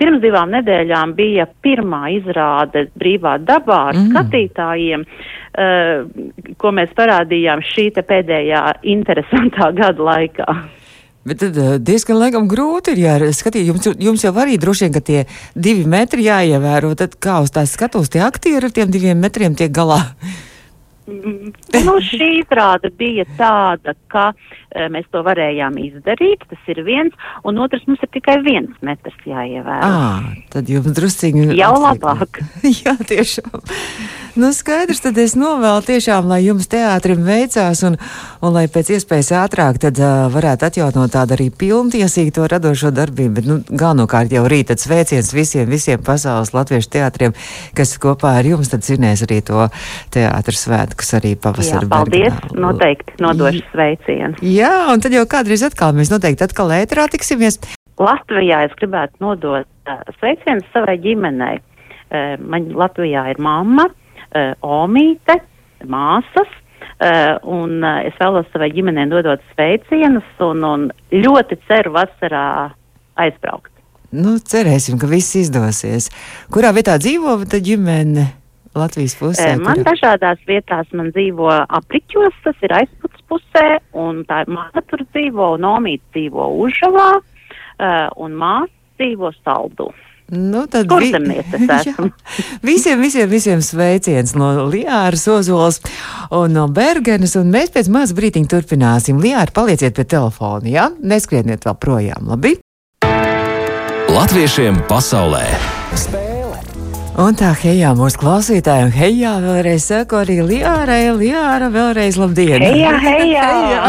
pirms 0.01 0.23
divām 0.25 0.53
nedēļām 0.55 1.17
bija 1.19 1.49
pirmā 1.65 2.07
izrāde 2.17 2.87
brīvā 2.99 3.37
dabā 3.45 3.83
ar 3.91 3.99
mm. 3.99 4.09
skatītājiem, 4.13 5.05
uh, 5.07 6.57
ko 6.61 6.75
mēs 6.77 6.97
parādījām 6.99 7.65
šī 7.75 7.91
te 7.97 8.07
pēdējā 8.07 8.65
interesantā 8.97 9.73
gada 9.81 10.11
laikā. 10.11 10.59
Bet 11.27 11.41
tad 11.43 11.57
diezgan 11.83 12.21
laikam 12.21 12.45
grūti 12.47 12.93
ir 12.95 13.01
jāskatīt. 13.03 13.65
Jums, 13.67 13.89
jums 13.99 14.23
jau 14.23 14.31
arī 14.39 14.61
droši 14.63 14.87
vien, 14.87 14.93
ka 14.95 15.03
tie 15.03 15.25
divi 15.59 15.83
metri 15.91 16.29
jāievēro. 16.29 16.93
Tad 16.99 17.17
kā 17.19 17.41
uz 17.43 17.51
tās 17.51 17.73
skatos, 17.75 18.13
tie 18.15 18.23
aktieri 18.23 18.69
ar 18.69 18.75
tiem 18.75 18.93
diviem 18.95 19.19
metriem 19.19 19.57
tiek 19.59 19.73
galā. 19.75 19.99
Mm, 21.07 21.53
Nu, 21.87 21.93
šī 22.03 22.29
izrāde 22.41 22.91
bija 22.99 23.23
tāda, 23.39 23.95
ka 24.11 24.33
e, 24.33 24.89
mēs 24.91 25.07
to 25.15 25.21
varējām 25.27 25.77
izdarīt, 25.79 26.43
tas 26.51 26.71
ir 26.73 26.81
viens, 26.87 27.15
un 27.47 27.61
otrs 27.63 27.85
mums 27.87 28.03
ir 28.03 28.11
tikai 28.17 28.41
viens 28.43 28.75
metrs 28.87 29.19
jāievēro. 29.29 29.87
À, 29.87 30.35
tad 30.51 30.71
jums 30.73 30.91
drusciņi. 30.97 31.53
Jau 31.55 31.73
atliek. 31.79 32.03
labāk. 32.03 32.41
Jā, 32.83 32.97
tiešām. 33.07 33.55
Nu, 34.37 34.51
skaidrs, 34.53 34.99
tad 35.01 35.17
es 35.17 35.33
novēlu 35.33 35.81
tiešām, 35.87 36.27
lai 36.29 36.43
jums 36.45 36.67
teātrim 36.69 37.23
veicās 37.25 37.81
un, 37.89 37.95
un 38.45 38.53
lai 38.53 38.67
pēc 38.69 38.91
iespējas 38.93 39.31
ātrāk 39.33 39.79
tad 39.81 39.97
uh, 39.97 40.27
varētu 40.29 40.67
atjaunot 40.69 41.15
tādu 41.15 41.33
arī 41.39 41.47
pilntiesīgu 41.49 42.35
to 42.37 42.45
radošo 42.53 42.91
darbību. 42.93 43.33
Bet, 43.39 43.49
nu, 43.49 43.57
galvenokārt 43.65 44.37
jau 44.37 44.45
rīt 44.53 44.69
tad 44.69 44.85
sveiciens 44.85 45.33
visiem, 45.33 45.65
visiem 45.73 46.05
pasaules 46.05 46.53
latviešu 46.53 46.93
teātriem, 46.99 47.33
kas 47.81 47.97
kopā 48.03 48.37
ar 48.43 48.51
jums 48.53 48.75
tad 48.75 48.85
zinās 48.85 49.25
arī 49.25 49.41
to 49.41 49.71
teātru 50.13 50.61
svētkus 50.61 51.17
arī 51.17 51.33
pavasarī. 51.41 51.89
Paldies, 51.97 52.37
Bergenā. 52.37 52.61
noteikti 52.69 53.19
nodošu 53.25 53.65
sveicienu. 53.73 54.45
Jā, 54.45 54.75
un 54.93 55.01
tad 55.01 55.17
jau 55.17 55.25
kādreiz 55.25 55.65
atkal 55.65 55.97
mēs 55.97 56.13
noteikti 56.13 56.45
atkal 56.45 56.77
ēterā 56.77 57.09
tiksimies. 57.17 57.63
Latvijā 57.97 58.67
es 58.69 58.77
gribētu 58.77 59.17
nodot 59.25 59.65
uh, 59.65 60.09
sveicienu 60.21 60.61
savai 60.77 61.01
ģimenei. 61.01 61.63
Uh, 62.07 62.35
man 62.45 62.75
Latvijā 62.77 63.31
ir 63.33 63.41
mamma 63.41 63.89
uh, 63.89 64.03
Omīte, 64.65 65.41
māsas. 65.85 66.55
Uh, 66.97 67.37
un 67.45 67.83
uh, 67.85 68.01
es 68.09 68.17
vēlos 68.17 68.47
savai 68.55 68.71
ģimenei 68.73 69.05
dodot 69.11 69.43
sveicienus 69.53 70.29
un, 70.41 70.63
un 70.65 70.87
ļoti 71.13 71.59
ceru 71.69 71.93
vasarā 71.93 72.47
aizbraukt. 73.21 73.73
Nu, 74.17 74.39
cerēsim, 74.41 74.97
ka 75.01 75.09
viss 75.11 75.37
izdosies. 75.37 76.09
Kurā 76.53 76.73
vietā 76.77 76.97
dzīvo 77.03 77.37
tā 77.51 77.61
ģimene? 77.65 78.25
Latvijas 78.77 79.17
pusē. 79.17 79.55
Man 79.61 79.81
kurā? 79.81 79.93
dažādās 79.93 80.41
vietās 80.49 80.89
man 80.97 81.09
dzīvo 81.17 81.49
apriķos, 81.49 82.35
tas 82.45 82.65
ir 82.67 82.75
aizputs 82.77 83.23
pusē, 83.31 83.79
un 83.97 84.21
tā 84.29 84.43
ir 84.45 84.53
māte 84.53 84.83
tur 84.91 85.05
dzīvo, 85.15 85.55
un 85.57 85.65
omīte 85.69 86.05
dzīvo 86.17 86.49
Užavā, 86.65 87.09
uh, 87.21 88.09
un 88.21 88.37
māte 88.37 88.73
dzīvo 89.01 89.33
Saldu. 89.41 89.89
Nu, 90.35 90.65
tad 90.67 90.91
vi... 90.91 91.13
visiem, 92.71 93.01
visiem, 93.01 93.31
visiem 93.31 93.63
sveiciens 93.63 94.35
no 94.35 94.51
Liāras 94.67 95.27
Ozolas 95.31 95.81
un 96.35 96.57
no 96.57 96.67
Bergenes, 96.67 97.37
un 97.39 97.53
mēs 97.55 97.71
pēc 97.75 97.91
maz 97.95 98.15
brītiņa 98.17 98.51
turpināsim. 98.51 99.23
Liāra, 99.23 99.55
palieciet 99.55 99.95
pie 99.95 100.09
telefona, 100.17 100.67
jā? 100.67 100.89
Ja? 100.89 100.91
Neskrieniet 101.15 101.67
vēl 101.69 101.79
projām, 101.79 102.31
labi? 102.33 102.57
Latviešiem 104.11 104.87
pasaulē! 104.91 105.45
Spēle! 105.95 106.26
Un 107.17 107.33
tā, 107.33 107.55
hejā, 107.57 107.95
mūsu 107.97 108.19
klausītājiem, 108.21 108.91
hejā, 108.93 109.31
vēlreiz 109.41 109.87
saku 109.89 110.19
arī 110.19 110.35
Liārai, 110.45 111.15
Liāra, 111.17 111.71
vēlreiz 111.73 112.19
labdien! 112.21 112.61
Hejā, 112.61 112.91
hejā! 113.07 113.47
hejā. 113.49 113.87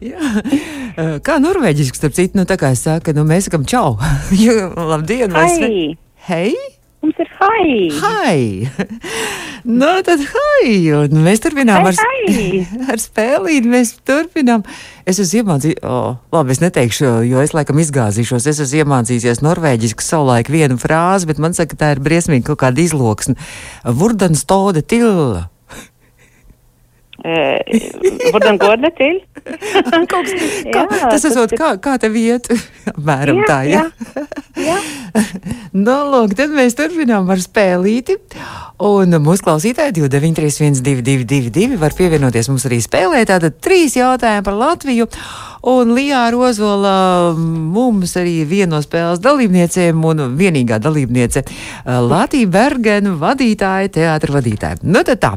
Jā. 0.00 1.08
Kā 1.26 1.40
norvēģiski, 1.42 1.98
starp 1.98 2.14
citu, 2.14 2.38
nu 2.38 2.46
tā 2.46 2.54
kā 2.60 2.70
es 2.76 2.84
saku, 2.86 3.16
nu 3.18 3.26
mēs 3.26 3.48
sakam 3.50 3.66
čau. 3.66 3.96
Labdien! 4.92 5.34
Hei! 5.34 5.96
Hei! 6.30 6.54
Mums 7.00 7.16
ir 7.16 7.28
hai! 7.38 7.88
Hai! 7.96 8.68
nu, 9.80 9.88
tad 10.04 10.20
hai! 10.20 10.72
Un 10.92 11.22
mēs 11.24 11.40
turpinām 11.40 11.86
hai, 11.86 11.94
ar, 11.94 12.00
hai. 12.04 12.64
ar 12.92 13.00
spēlīt, 13.00 13.64
mēs 13.64 13.94
turpinām. 14.04 14.66
Es 15.08 15.20
esmu 15.22 15.40
iemācījies, 15.40 15.80
oh, 15.88 16.18
labi, 16.34 16.52
es 16.52 16.60
neteikšu, 16.60 17.08
jo 17.24 17.40
es 17.40 17.54
laikam 17.56 17.80
izgāzīšos. 17.80 18.50
Es 18.52 18.60
esmu 18.66 18.82
iemācījies 18.82 19.40
norvēģiski 19.46 20.04
savulaik 20.04 20.52
vienu 20.52 20.76
frāzi, 20.80 21.30
bet 21.30 21.40
man 21.40 21.56
saka, 21.56 21.78
tā 21.80 21.94
ir 21.94 22.04
briesmīgi 22.04 22.44
kaut 22.50 22.60
kāda 22.66 22.84
izloksne. 22.84 23.38
Vurdans 23.96 24.44
tode 24.44 24.84
tilla. 24.84 25.48
Varbūt 27.20 28.60
goda 28.60 28.90
til. 28.96 29.20
kā, 30.10 30.84
tas 31.12 31.24
esot, 31.28 31.52
kā, 31.58 31.74
kā 31.82 31.96
tev 32.00 32.16
iet? 32.18 32.48
Apmēram 32.92 33.42
tā, 33.48 33.60
jā. 33.68 33.84
jā. 34.60 34.78
nu, 35.76 35.96
lūk, 36.12 36.34
tad 36.38 36.54
mēs 36.54 36.76
turpinām 36.78 37.30
ar 37.32 37.42
spēlīti. 37.42 38.18
Un 38.86 39.16
mūsu 39.20 39.44
klausītāji 39.46 39.96
293-1222 40.00 41.80
var 41.80 41.96
pievienoties 41.96 42.48
mums 42.52 42.66
arī 42.68 42.80
spēlē. 42.84 43.22
Tātad 43.28 43.60
trīs 43.62 43.98
jautājumi 43.98 44.46
par 44.46 44.56
Latviju. 44.60 45.08
Un 45.60 45.92
Lijā 45.92 46.22
Rozola 46.32 47.34
mums 47.36 48.14
arī 48.16 48.46
viena 48.48 48.78
no 48.78 48.78
spēles 48.80 49.20
dalībniecēm 49.20 50.04
un 50.08 50.22
vienīgā 50.38 50.78
dalībniece 50.80 51.42
Latvija 51.84 52.48
Bergena 52.48 53.12
vadītāja, 53.20 53.90
teātra 53.92 54.38
vadītāja. 54.38 54.78
Nu 54.88 55.02
tad 55.04 55.20
tā, 55.20 55.32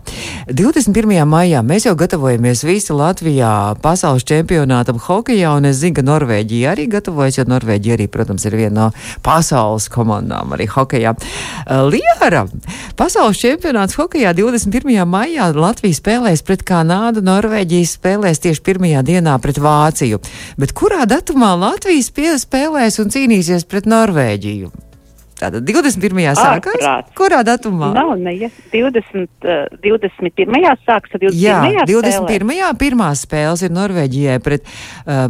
21. 0.48 1.26
maijā 1.28 1.60
mēs 1.68 1.90
jau 1.90 1.96
gatavojamies 2.00 2.64
visi 2.64 2.96
Latvijā 2.96 3.74
pasaules 3.84 4.24
čempionātam 4.30 5.02
hokejā, 5.04 5.58
un 5.58 5.68
es 5.68 5.82
zinu, 5.82 5.98
ka 5.98 6.06
Norvēģija 6.08 6.72
arī 6.72 6.88
gatavojas, 6.94 7.42
jo 7.42 7.46
Norvēģija 7.52 7.98
arī, 7.98 8.08
protams, 8.08 8.48
ir 8.48 8.56
viena 8.62 8.74
no 8.78 8.88
pasaules 9.28 9.90
komandām 9.92 10.56
arī 10.56 10.70
hokejā. 10.72 11.16
Lijāra, 11.92 12.46
pasaules 12.96 13.44
čempionāts 13.44 14.00
hokejā 14.00 14.32
21. 14.40 15.04
maijā 15.04 15.52
Latvija 15.52 16.00
spēlēs 16.00 16.48
pret 16.48 16.64
Kanādu, 16.64 17.26
Norvēģija 17.28 17.92
spēlēs 17.92 18.40
tieši 18.48 18.64
pirmajā 18.64 19.04
dienā 19.12 19.36
pret 19.44 19.60
Vāciju. 19.60 20.13
Krieviju. 20.14 20.58
Bet 20.58 20.74
kurā 20.74 21.06
datumā 21.10 21.54
Latvijas 21.58 22.12
spēlēs 22.44 23.00
un 23.02 23.10
cīnīsies 23.14 23.66
pret 23.66 23.86
Norvēģiju? 23.86 24.72
Tātad 25.44 25.66
21. 25.68 26.24
sākās? 26.38 26.80
Ārprāt. 26.80 27.10
Kurā 27.18 27.42
datumā? 27.44 27.92
Nav, 27.96 28.14
ne, 28.22 28.34
ja 28.38 28.50
20, 28.72 29.28
uh, 29.44 29.66
21. 29.84 30.70
sākas, 30.86 31.12
21. 31.18 31.36
Jā, 31.42 31.86
21. 31.90 32.48
Spēlē. 32.54 32.70
pirmās 32.80 33.24
spēles 33.28 33.64
ir 33.66 33.74
Norvēģijai 33.76 34.38
pret, 34.44 34.70
uh, 35.04 35.26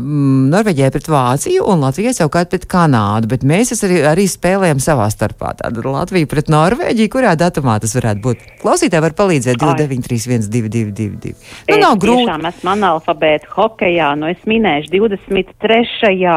Norvēģijai 0.54 0.92
pret 0.94 1.10
Vāciju 1.14 1.66
un 1.74 1.86
Latvijai 1.88 2.14
savukārt 2.18 2.52
pret 2.54 2.68
Kanādu, 2.70 3.32
bet 3.34 3.46
mēs 3.48 3.74
arī, 3.80 4.04
arī 4.12 4.28
spēlējam 4.30 4.82
savā 4.84 5.10
starpā. 5.14 5.56
Tātad 5.62 5.82
Latvija 5.88 6.30
pret 6.30 6.52
Norvēģiju, 6.54 7.14
kurā 7.14 7.34
datumā 7.40 7.80
tas 7.82 7.96
varētu 7.98 8.24
būt? 8.28 8.46
Klausītāji 8.62 9.06
var 9.08 9.18
palīdzēt 9.18 9.60
2931 9.62 10.50
222. 10.54 11.34
Nu, 11.72 11.80
nav 11.82 11.98
grūti. 12.02 12.28
Tiešām 12.28 12.48
esmu 12.52 12.74
analfabēta 12.76 13.50
hokejā, 13.56 14.14
nu 14.20 14.30
es 14.30 14.46
minēšu 14.50 14.94
23. 14.94 16.34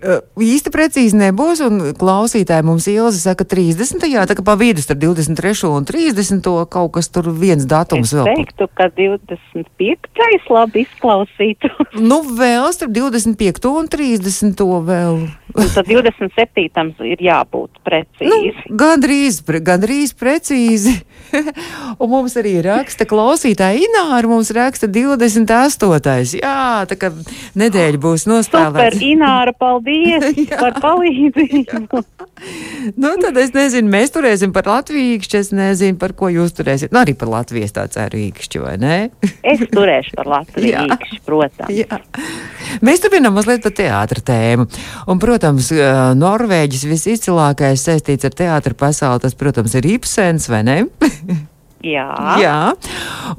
Uh, 0.00 0.22
īsti 0.40 0.72
precīzi 0.72 1.18
nebūs, 1.20 1.60
un 1.66 1.82
klausītāji 1.98 2.64
mums 2.64 2.86
Ilze 3.00 3.20
saka 3.22 3.46
30. 3.48 4.04
Jā, 4.10 4.26
tā 4.28 4.36
kā 4.38 4.44
pa 4.46 4.56
vidu 4.60 4.84
starp 4.84 5.00
23. 5.02 5.70
un 5.70 5.86
30. 5.88 6.50
kaut 6.70 6.92
kas 6.96 7.10
tur 7.12 7.30
viens 7.32 7.66
datums 7.68 8.10
es 8.10 8.16
vēl. 8.16 8.28
Es 8.28 8.40
teiktu, 8.40 8.68
ka 8.76 8.88
25. 8.96 10.50
labi 10.52 10.84
izklausītu. 10.86 11.70
nu, 12.10 12.20
vēl 12.38 12.68
starp 12.76 12.94
25. 12.96 13.70
un 13.72 13.90
30. 13.90 14.64
vēl. 14.90 15.22
Un 15.50 15.70
tad 15.74 15.88
27. 15.90 16.68
ir 17.10 17.22
jābūt 17.24 17.80
precīzi. 17.86 18.30
Nu, 18.30 18.76
gandrīz, 18.78 19.40
gandrīz 19.66 20.14
precīzi. 20.14 21.00
un 22.02 22.10
mums 22.10 22.36
arī 22.38 22.56
raksta 22.64 23.06
klausītāja 23.08 23.80
Ināra, 23.80 24.28
mums 24.30 24.52
raksta 24.54 24.88
28. 24.90 26.38
Jā, 26.40 26.86
tā 26.90 26.98
kā 27.00 27.10
nedēļa 27.58 28.02
būs 28.02 28.26
nospēlēta. 28.30 28.90
Super, 28.90 28.98
Ināra, 29.10 29.54
paldies 29.56 30.38
par 30.62 30.78
palīdzību. 30.82 32.04
Nu, 32.96 33.12
tad 33.20 33.36
es 33.40 33.52
nezinu, 33.54 33.90
mēs 33.92 34.12
turēsim 34.14 34.54
par 34.54 34.68
latvīkšķi, 34.70 35.38
es 35.40 35.52
nezinu, 35.56 35.98
par 36.00 36.14
ko 36.18 36.30
jūs 36.32 36.54
turēsiet. 36.56 36.94
Nu, 36.94 37.02
arī 37.02 37.14
par 37.18 37.30
Latvijas 37.32 37.74
tā 37.76 37.84
ceru 37.92 38.20
īkšķi, 38.20 38.62
vai 38.62 38.74
ne? 38.80 38.96
es 39.52 39.62
turēšu 39.72 40.16
par 40.18 40.30
latvīkšķi, 40.34 41.20
protams. 41.28 41.74
Jā. 41.74 42.00
Mēs 42.86 43.04
turpinām 43.04 43.36
mazliet 43.36 43.64
par 43.66 43.76
teātra 43.76 44.24
tēmu. 44.32 44.66
Un, 45.10 45.22
protams, 45.22 45.70
Norvēģis 46.20 46.88
visizcilākais 46.90 47.86
saistīts 47.88 48.28
ar 48.28 48.36
teātra 48.42 48.76
pasauli, 48.86 49.24
tas, 49.26 49.38
protams, 49.38 49.76
ir 49.78 49.92
Ibsens, 49.96 50.50
vai 50.52 50.64
ne? 50.66 50.82
Jā. 51.80 52.36
Jā, 52.40 52.74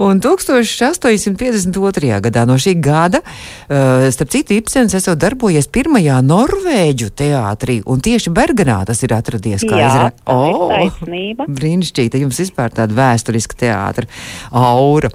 un 0.02 0.18
1852. 0.24 2.22
gadā 2.26 2.46
no 2.50 2.56
šī 2.58 2.74
gada, 2.82 3.22
uh, 3.22 4.08
starp 4.14 4.32
citu, 4.34 4.56
Ibsens 4.58 4.96
esot 4.98 5.20
darbojies 5.22 5.68
pirmajā 5.70 6.18
norvēģu 6.26 7.12
teātrī, 7.22 7.76
un 7.86 8.02
tieši 8.02 8.34
Bergenā 8.34 8.80
tas 8.90 9.04
ir 9.06 9.14
atradies. 9.14 9.62
Kā 9.68 9.78
Jā, 9.78 9.90
izrā... 9.92 10.08
oh. 10.26 10.74
Brīnišķīgi, 11.62 12.24
jums 12.24 12.42
vispār 12.42 12.74
tāda 12.74 12.98
vēsturiska 12.98 13.60
teātra 13.62 14.10
aura. 14.50 15.12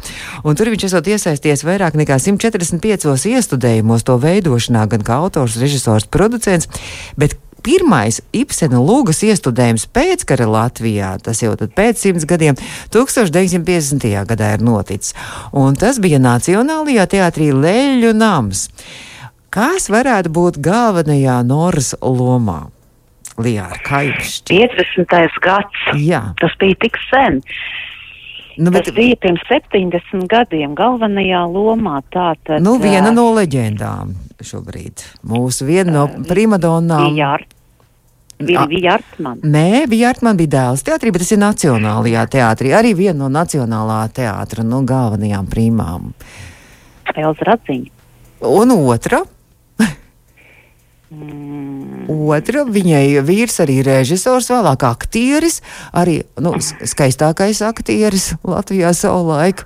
Un 0.46 0.58
tur 0.58 0.70
viņš 0.70 0.86
esot 0.90 1.10
iesaisties 1.10 1.66
vairāk 1.66 1.98
nekā 1.98 2.20
145 2.22 3.26
iestudējumos 3.32 4.06
to 4.06 4.20
veidošanā, 4.22 4.86
gan 4.92 5.02
kā 5.06 5.18
autors, 5.18 5.58
režisors, 5.58 6.06
producents, 6.06 6.70
bet 7.18 7.34
pirmais 7.66 8.20
Ibsena 8.36 8.78
lūgas 8.82 9.24
iestudējums 9.26 9.88
pēckara 9.94 10.46
Latvijā, 10.50 11.16
tas 11.22 11.42
jau 11.42 11.54
pēc 11.56 12.00
simts 12.00 12.26
gadiem, 12.28 12.58
1950. 12.94 14.06
gadā 14.30 14.52
ir 14.56 14.64
noticis. 14.64 15.16
Un 15.56 15.78
tas 15.78 15.98
bija 16.02 16.20
Nacionālajā 16.22 17.08
teātrī 17.16 17.50
Leļu 17.54 18.14
nams. 18.16 18.68
Kas 19.56 19.88
varētu 19.92 20.32
būt 20.36 20.60
galvenajā 20.62 21.40
Noras 21.46 21.94
lomā? 22.02 22.66
Lijāra, 23.36 23.76
kā 23.84 24.02
jums 24.06 24.38
šķiet? 24.38 24.78
15. 24.80 25.40
gads. 25.44 25.82
Jā. 26.00 26.22
Tas 26.40 26.54
bija 26.60 26.78
tik 26.86 26.96
sen. 27.10 27.42
Nu, 28.56 28.70
bet... 28.72 28.86
Tas 28.86 28.96
bija 28.96 29.16
pirms 29.20 29.42
70 29.50 30.24
gadiem 30.32 30.72
galvenajā 30.76 31.42
lomā. 31.52 31.98
Tātad, 32.12 32.62
nu, 32.64 32.78
viena 32.80 33.12
no 33.12 33.28
leģendām 33.36 34.14
šobrīd. 34.44 35.04
Mūsu 35.28 35.68
viena 35.68 35.92
no 35.92 36.06
primadonām. 36.28 37.12
Jā, 37.16 37.34
Bija 38.38 38.66
Vija 38.68 38.98
Artman. 38.98 39.38
Nē, 39.42 39.86
bija 39.88 40.10
Artman 40.12 40.36
bija 40.36 40.52
dēls 40.56 40.84
teātrī, 40.84 41.12
bet 41.12 41.24
tas 41.24 41.32
ir 41.32 41.40
Nacionālajā 41.40 42.26
teātrī. 42.34 42.74
Arī 42.76 42.92
viena 42.98 43.22
no 43.22 43.30
Nacionālā 43.32 44.02
teātra 44.12 44.64
no 44.66 44.82
galvenajām 44.84 45.48
primām. 45.48 46.10
Elza 47.16 47.48
Radziņa. 47.48 47.94
Un 48.44 48.74
otra? 48.76 49.22
Mm. 51.06 52.10
Otra, 52.10 52.64
viņai 52.66 53.22
vīrs 53.24 53.60
arī 53.62 53.78
režisors, 53.86 54.50
vēlāk 54.50 54.82
aktieris, 54.88 55.60
arī 55.94 56.18
nu, 56.42 56.56
skaistākais 56.60 57.62
aktieris 57.64 58.32
Latvijā 58.44 58.90
savulaik. 58.94 59.64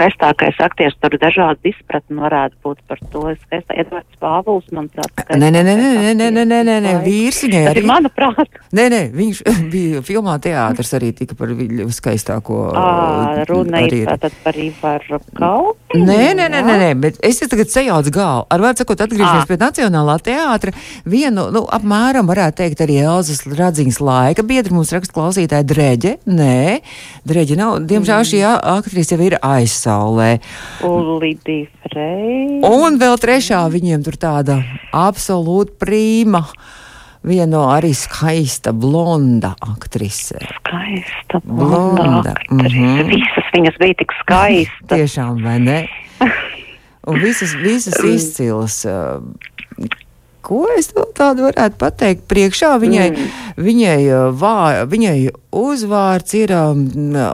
Skaistākais 0.00 0.56
aktieris, 0.64 0.94
tur 0.96 1.12
dažādi 1.20 1.74
izpratni 1.74 2.16
varētu 2.16 2.56
būt 2.64 2.78
par 2.88 3.00
to. 3.12 3.20
Skaistā 3.42 3.74
Edvards 3.82 4.16
Pāvils, 4.16 4.64
manuprāt. 4.72 5.12
Nē, 5.36 5.50
nē, 5.52 5.60
nē, 5.60 5.74
nē, 5.76 5.88
nē, 5.92 6.14
nē, 6.16 6.28
nē, 6.32 6.44
nē, 6.48 6.60
nē, 6.64 6.76
nē, 6.86 6.92
vīrs 7.04 7.40
viņai 7.44 7.60
arī. 7.68 7.82
manuprāt. 7.84 8.56
Nē, 8.72 8.86
nē, 8.94 9.00
viņš 9.12 9.42
bija 9.74 10.00
filmā 10.06 10.38
teātris 10.40 10.94
arī 10.96 11.10
tika 11.18 11.36
par 11.36 11.52
skaistāko. 11.92 12.62
Ā, 12.72 13.44
Runa 13.50 13.82
ir 13.84 14.08
tātad 14.08 14.38
par 14.40 14.56
Ivaru 14.56 15.20
Kalnu. 15.36 15.74
Nē, 16.00 16.32
nē, 16.38 16.48
nē, 16.48 16.62
nē, 16.64 16.78
nē, 16.80 16.88
bet 17.02 17.20
es 17.26 17.42
te 17.42 17.50
tagad 17.52 17.68
sajaucu 17.68 18.14
galvu. 18.16 18.46
Ar 18.56 18.64
vārdu 18.64 18.80
sakot, 18.80 19.04
atgriežamies 19.04 19.48
pie 19.52 19.60
Nacionālā 19.60 20.16
teātra. 20.24 20.72
Vienu, 21.04 21.50
nu, 21.52 21.66
apmēram 21.68 22.24
varētu 22.30 22.62
teikt 22.62 22.80
arī 22.86 23.00
Elzas 23.04 23.44
Radziņas 23.44 24.00
laika 24.00 24.46
biedri 24.48 24.72
mums 24.72 24.94
raksta 24.96 25.12
klausītāja 25.18 25.68
Dreģe. 25.68 26.16
Nē, 26.30 26.80
Dreģe 27.28 27.60
nav. 27.60 27.76
Diemžēl 27.90 28.24
šī 28.32 28.42
a- 28.48 28.56
aktrise 28.78 29.18
jau 29.18 29.26
ir 29.28 29.36
aizsaulē. 29.90 30.38
Ulidi 30.86 31.68
Frey. 31.90 32.60
Un 32.66 32.98
vēl 33.00 33.18
trešā 33.20 33.64
viņiem 33.72 34.04
tur 34.06 34.16
tāda 34.20 34.60
absolūta 34.92 35.74
prīma. 35.82 36.44
Viena 37.20 37.66
arī 37.74 37.90
skaista 37.92 38.72
blonda 38.72 39.52
aktrise. 39.60 40.38
Skaista, 40.56 41.42
Blonda, 41.44 42.02
blonda 42.02 42.32
aktrise. 42.32 42.78
mhm. 42.80 43.10
Visas 43.10 43.50
viņas 43.52 43.76
bija 43.82 43.94
tik 43.98 44.14
skaistas. 44.22 44.88
Tiešām, 44.88 45.42
vai 45.44 45.58
ne? 45.60 45.82
Un 47.10 47.20
visas, 47.20 47.52
visas 47.60 47.98
izcils. 48.04 48.86
Ko 50.44 50.64
es 50.76 50.90
tādu 51.16 51.48
varētu 51.48 51.76
pateikt? 51.80 52.24
Priekšā 52.30 52.72
viņai, 52.80 53.10
mm. 53.12 53.28
viņai, 53.60 54.00
uh, 54.08 54.30
vā, 54.32 54.86
viņai 54.88 55.16
uzvārds 55.60 56.36
ir, 56.38 56.54
um, 56.56 56.86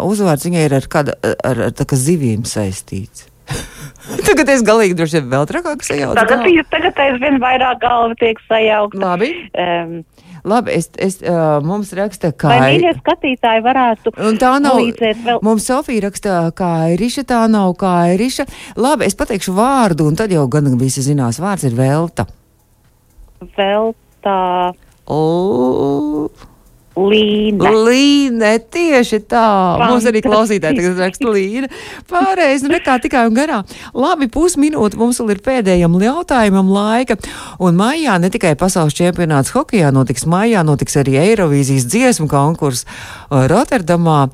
uzvārds 0.08 0.48
viņai 0.48 0.66
ir 0.66 0.76
ar 0.80 0.90
kāda, 0.90 1.16
ar, 1.22 1.66
ar 1.68 1.86
kā 1.86 1.98
zivīm 2.00 2.44
saistīts. 2.48 3.28
Tagad 4.26 4.50
es 4.54 4.62
galīgi 4.66 4.96
droši 4.98 5.20
vien 5.20 5.30
vēl 5.32 5.46
trakāk 5.50 5.82
sajaucu. 5.86 6.18
Tagad, 6.18 6.44
galvu. 6.44 6.64
tagad 6.70 7.00
aizvien 7.06 7.40
vairāk 7.42 7.80
galva 7.82 8.14
tiek 8.18 8.42
sajaukta. 8.50 9.02
Labi, 9.02 9.32
Um, 9.56 10.02
labi, 10.46 10.74
es, 10.76 10.90
es, 11.02 11.16
uh, 11.24 11.58
mums 11.64 11.90
raksta, 11.96 12.30
kā. 12.36 12.50
vai 12.52 12.76
mīļie 12.76 12.92
skatītāji 13.00 13.62
varētu 13.64 14.12
Un 14.28 14.38
tā 14.38 14.52
nav. 14.62 14.76
palīdzēt 14.76 15.22
vēl? 15.24 15.40
Mums 15.46 15.66
Sofija 15.66 16.04
raksta, 16.06 16.38
kā 16.58 16.72
ir 16.92 17.00
riša, 17.02 17.24
tā 17.26 17.40
nav 17.50 17.72
kā 17.80 17.94
ir 18.12 18.20
riša. 18.22 18.46
Labi, 18.78 19.08
es 19.08 19.18
pateikšu 19.18 19.54
vārdu, 19.56 20.06
un 20.10 20.18
tad 20.18 20.34
jau 20.34 20.44
gan 20.52 20.70
visi 20.78 21.02
zinās, 21.06 21.40
vārds 21.42 21.66
ir 21.66 21.74
Velta. 21.78 22.28
Vēl 23.56 23.92
tā 24.24 24.72
L- 25.06 26.30
līne. 26.96 27.70
Līne, 27.86 28.52
tieši 28.72 29.20
tā. 29.28 29.44
Mums 29.82 30.06
arī 30.08 30.22
klausītāji 30.24 30.80
tagad 30.80 31.00
raksta 31.04 31.30
līne. 31.36 31.68
Pārējais, 32.10 32.64
nu 32.64 32.72
nekā 32.72 32.96
tikai 33.04 33.26
un 33.28 33.36
garā. 33.36 33.60
Labi, 33.96 34.28
pusminūte 34.32 34.98
mums 35.00 35.20
vēl 35.20 35.34
ir 35.36 35.42
pēdējam 35.44 35.96
jautājumam 36.02 36.70
laika. 36.72 37.18
Un 37.62 37.76
maijā 37.78 38.16
ne 38.22 38.30
tikai 38.32 38.54
pasaules 38.58 38.96
čempionāts 38.96 39.52
hokejā 39.54 39.92
notiks, 39.94 40.26
maijā 40.30 40.64
notiks 40.66 40.96
arī 41.00 41.18
Eirovīzijas 41.22 41.86
dziesmu 41.92 42.28
konkurss 42.32 42.86
uh, 42.86 43.44
Rotterdamā. 43.50 44.26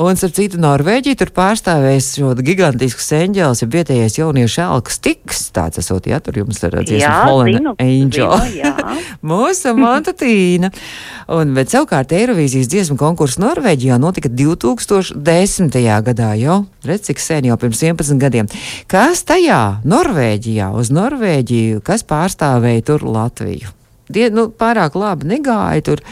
Un, 0.00 0.18
starp 0.20 0.36
citu, 0.36 0.60
Norvēģija 0.62 1.20
tur 1.22 1.32
pārstāvēs 1.36 2.12
šo 2.18 2.34
gigantisku 2.44 3.02
senģēlis, 3.04 3.64
ja 3.64 3.70
vietējais 3.72 4.18
jauniešu 4.20 4.64
elks 4.66 5.00
tiks. 5.04 5.46
Tāds 5.56 5.80
esot, 5.82 6.06
ja 6.10 6.20
tur 6.24 6.40
jums 6.42 6.60
ir 6.66 6.78
Jā, 6.90 7.14
Fallen 7.24 7.54
zinu, 7.56 7.74
Angel. 7.80 8.36
zinu, 8.44 8.60
jā. 8.60 8.74
Mūsu 9.30 9.72
Montatīna. 9.78 10.70
Un, 11.30 11.54
bet 11.54 11.70
savukārt 11.72 12.09
Eirovīzijas 12.16 12.68
dziesmu 12.70 12.96
konkurss 12.98 13.38
Norvēģijā 13.38 13.96
notika 14.02 14.30
2010. 14.32 15.76
gadā 16.06 16.30
jau. 16.40 16.56
Redz, 16.86 17.06
cik 17.06 17.22
sen 17.22 17.46
jau 17.46 17.56
pirms 17.60 17.82
11 17.86 18.18
gadiem. 18.22 18.50
Kas 18.90 19.22
tajā 19.28 19.80
Norvēģijā, 19.86 20.72
uz 20.74 20.90
Norvēģiju, 20.94 21.82
kas 21.86 22.02
pārstāvēja 22.08 22.86
tur 22.90 23.06
Latviju? 23.06 23.70
Die, 24.10 24.26
nu, 24.34 24.48
pārāk 24.50 24.98
labi 24.98 25.30
negāja 25.36 25.84
tur. 25.86 26.02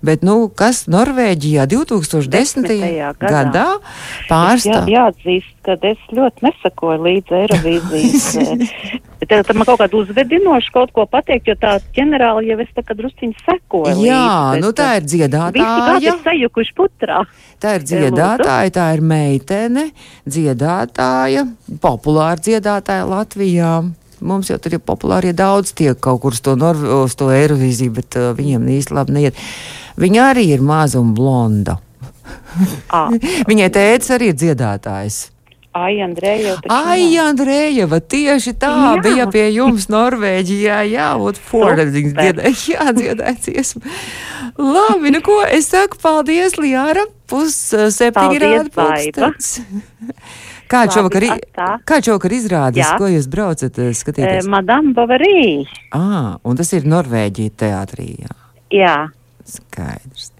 Bet, 0.00 0.22
nu, 0.24 0.48
kas 0.56 0.86
Norvēģijā 0.88 1.66
2010. 1.68 2.30
Desmitajā 2.32 3.10
gadā. 3.20 3.30
gadā 3.30 3.64
Jā, 3.68 4.26
pārstāv? 4.30 4.88
jāatzīst, 4.88 5.52
ka 5.66 5.76
es 5.84 6.00
ļoti 6.16 6.46
nesakoju 6.46 7.02
līdzi 7.04 7.36
Eirovīzijas. 7.36 8.28
eh, 9.20 9.26
Tad 9.28 9.52
man 9.52 9.68
kaut 9.68 9.82
kādu 9.82 10.00
uzvedinošu 10.00 10.72
kaut 10.72 10.94
ko 10.96 11.04
pateikt, 11.04 11.50
jo 11.52 11.56
tā 11.60 11.76
ģenerāli 11.96 12.48
jau 12.48 12.56
es 12.64 12.72
tā 12.76 12.84
kā 12.86 12.96
drusciņi 12.96 13.44
sekoju. 13.44 13.98
Jā, 14.06 14.24
līdzi, 14.56 14.64
nu 14.64 14.72
tā 14.72 14.88
ir 14.96 15.04
Visi 15.04 15.20
gadi 15.20 15.36
dziedātāja. 15.36 16.00
ir 16.08 16.24
sajukuši 16.24 16.76
putrā. 16.80 17.20
Tā 17.60 17.76
ir 17.76 17.84
dziedātāja, 17.90 18.74
tā 18.78 18.86
ir 18.96 19.04
meitene, 19.04 19.90
dziedātāja, 20.24 21.44
populāra 21.84 22.40
dziedātāja 22.40 23.04
Latvijā. 23.04 23.74
Mums 24.20 24.50
jau 24.52 24.56
tur 24.60 24.76
ir 24.76 24.82
populāri, 24.84 25.32
ja 25.32 25.36
daudz 25.46 25.72
tiek 25.76 25.96
kaut 26.00 26.20
kur 26.24 26.36
uz 26.36 26.40
to, 26.44 26.56
Nor 26.56 26.76
uz 26.76 27.14
to 27.16 27.30
Eirovīziju, 27.32 27.92
bet 27.96 28.16
uh, 28.20 28.32
viņiem 28.36 28.66
īsti 28.76 28.96
labi 28.96 29.16
neiet. 29.16 29.44
Viņa 30.00 30.30
arī 30.32 30.46
ir 30.54 30.62
maza 30.64 31.00
un 31.00 31.12
blonda. 31.16 31.78
Ā, 32.90 33.04
Viņai 33.50 33.68
tēvs 33.74 34.10
arī 34.16 34.32
ir 34.32 34.38
dziedātājs. 34.40 35.28
Ai, 35.70 36.00
taču 36.02 36.74
Ai. 36.74 37.04
Andrejeva, 37.22 38.00
tieši 38.02 38.56
tā 38.58 38.70
Jā. 38.74 38.94
bija 39.04 39.26
pie 39.30 39.44
jums 39.54 39.86
Norvēģijā. 39.92 40.80
Jā, 40.90 41.12
un 41.14 41.36
Fordings 41.38 42.10
dziedāja, 42.16 42.50
jā, 42.74 42.86
dziedāja 42.96 43.36
dziesmu. 43.38 43.82
Labi, 44.58 45.12
nu 45.14 45.20
ko, 45.22 45.36
es 45.46 45.70
saku 45.70 46.00
paldies, 46.02 46.56
Liāra, 46.58 47.04
pus 47.30 47.54
uh, 47.78 47.86
septiņi 47.94 48.40
Baiba. 48.42 48.66
pulkstens. 48.74 49.60
Kā 50.70 50.84
šovakar, 50.86 51.24
kā 51.82 51.96
šovakar 51.98 52.30
izrādās, 52.36 52.78
Jā. 52.78 52.90
ko 52.94 53.08
jūs 53.10 53.24
braucat 53.26 53.74
Eh, 53.82 53.88
skatīties? 53.90 54.46
Madame 54.46 54.92
Bavary. 54.94 55.64
Ā, 55.90 56.36
un 56.46 56.58
tas 56.60 56.70
ir 56.78 56.86
Norvēģija 56.86 57.54
teātrī, 57.58 58.06
jā. 58.22 58.36
Jā, 58.70 58.92
Skaidrs. 59.56 60.30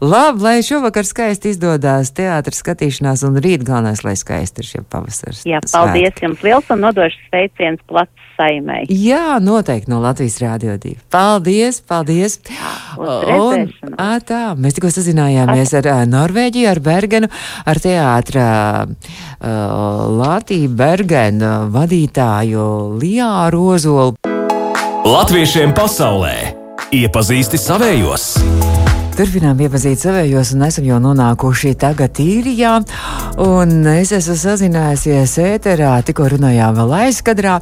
Labi, 0.00 0.42
lai 0.42 0.62
šovakar 0.62 1.06
skaisti 1.06 1.52
izdodas 1.52 2.10
teātris 2.16 2.62
skatīšanās, 2.62 3.22
un 3.26 3.38
rīt 3.42 3.64
galvenais, 3.66 4.02
lai 4.06 4.14
skaisti 4.18 4.62
ir 4.62 4.68
šie 4.68 4.82
pavasaris. 4.90 5.44
jā, 5.48 5.62
paldies 5.72 6.18
jums 6.22 6.42
liels 6.44 6.70
un 6.70 6.82
nodošu 6.84 7.18
sveiciens 7.28 7.82
plats 7.88 8.28
saimai. 8.36 8.82
Jā, 8.88 9.38
noteikti 9.42 9.92
no 9.92 10.00
Latvijas 10.02 10.38
Rādio 10.42 10.76
2. 10.80 10.96
Paldies, 11.12 11.80
paldies! 11.86 12.38
Redzēšanos. 12.98 13.98
ā, 14.00 14.12
tā, 14.26 14.42
mēs 14.58 14.78
tikko 14.78 14.90
sazinājāmies 14.94 15.74
ar 15.78 15.90
ā, 15.92 15.98
Norvēģiju, 16.10 16.70
ar 16.72 16.80
Bergenu, 16.82 17.30
ar 17.66 17.82
teātra 17.82 18.46
uh, 18.86 19.52
Latviju 20.22 20.72
Bergenu 20.78 21.52
vadītāju 21.74 22.66
Lijā 23.02 23.34
Rozolu. 23.52 24.16
Latviešiem 25.02 25.74
pasaulē 25.76 26.61
iepazīsti 26.92 27.56
savējos! 27.56 28.24
Turpinām 29.16 29.60
iepazīt 29.64 30.00
savējos, 30.00 30.50
un 30.56 30.64
esam 30.66 30.84
jau 30.88 30.98
nonākuši 31.00 31.72
tagad 31.80 32.18
īrijā. 32.20 32.72
Un 33.40 33.86
es 33.92 34.12
esmu 34.16 34.34
sazinājusies 34.40 35.34
ēterā, 35.40 35.92
tikko 36.04 36.28
runājām 36.32 36.76
vēl 36.76 36.90
aizkadrā. 37.02 37.54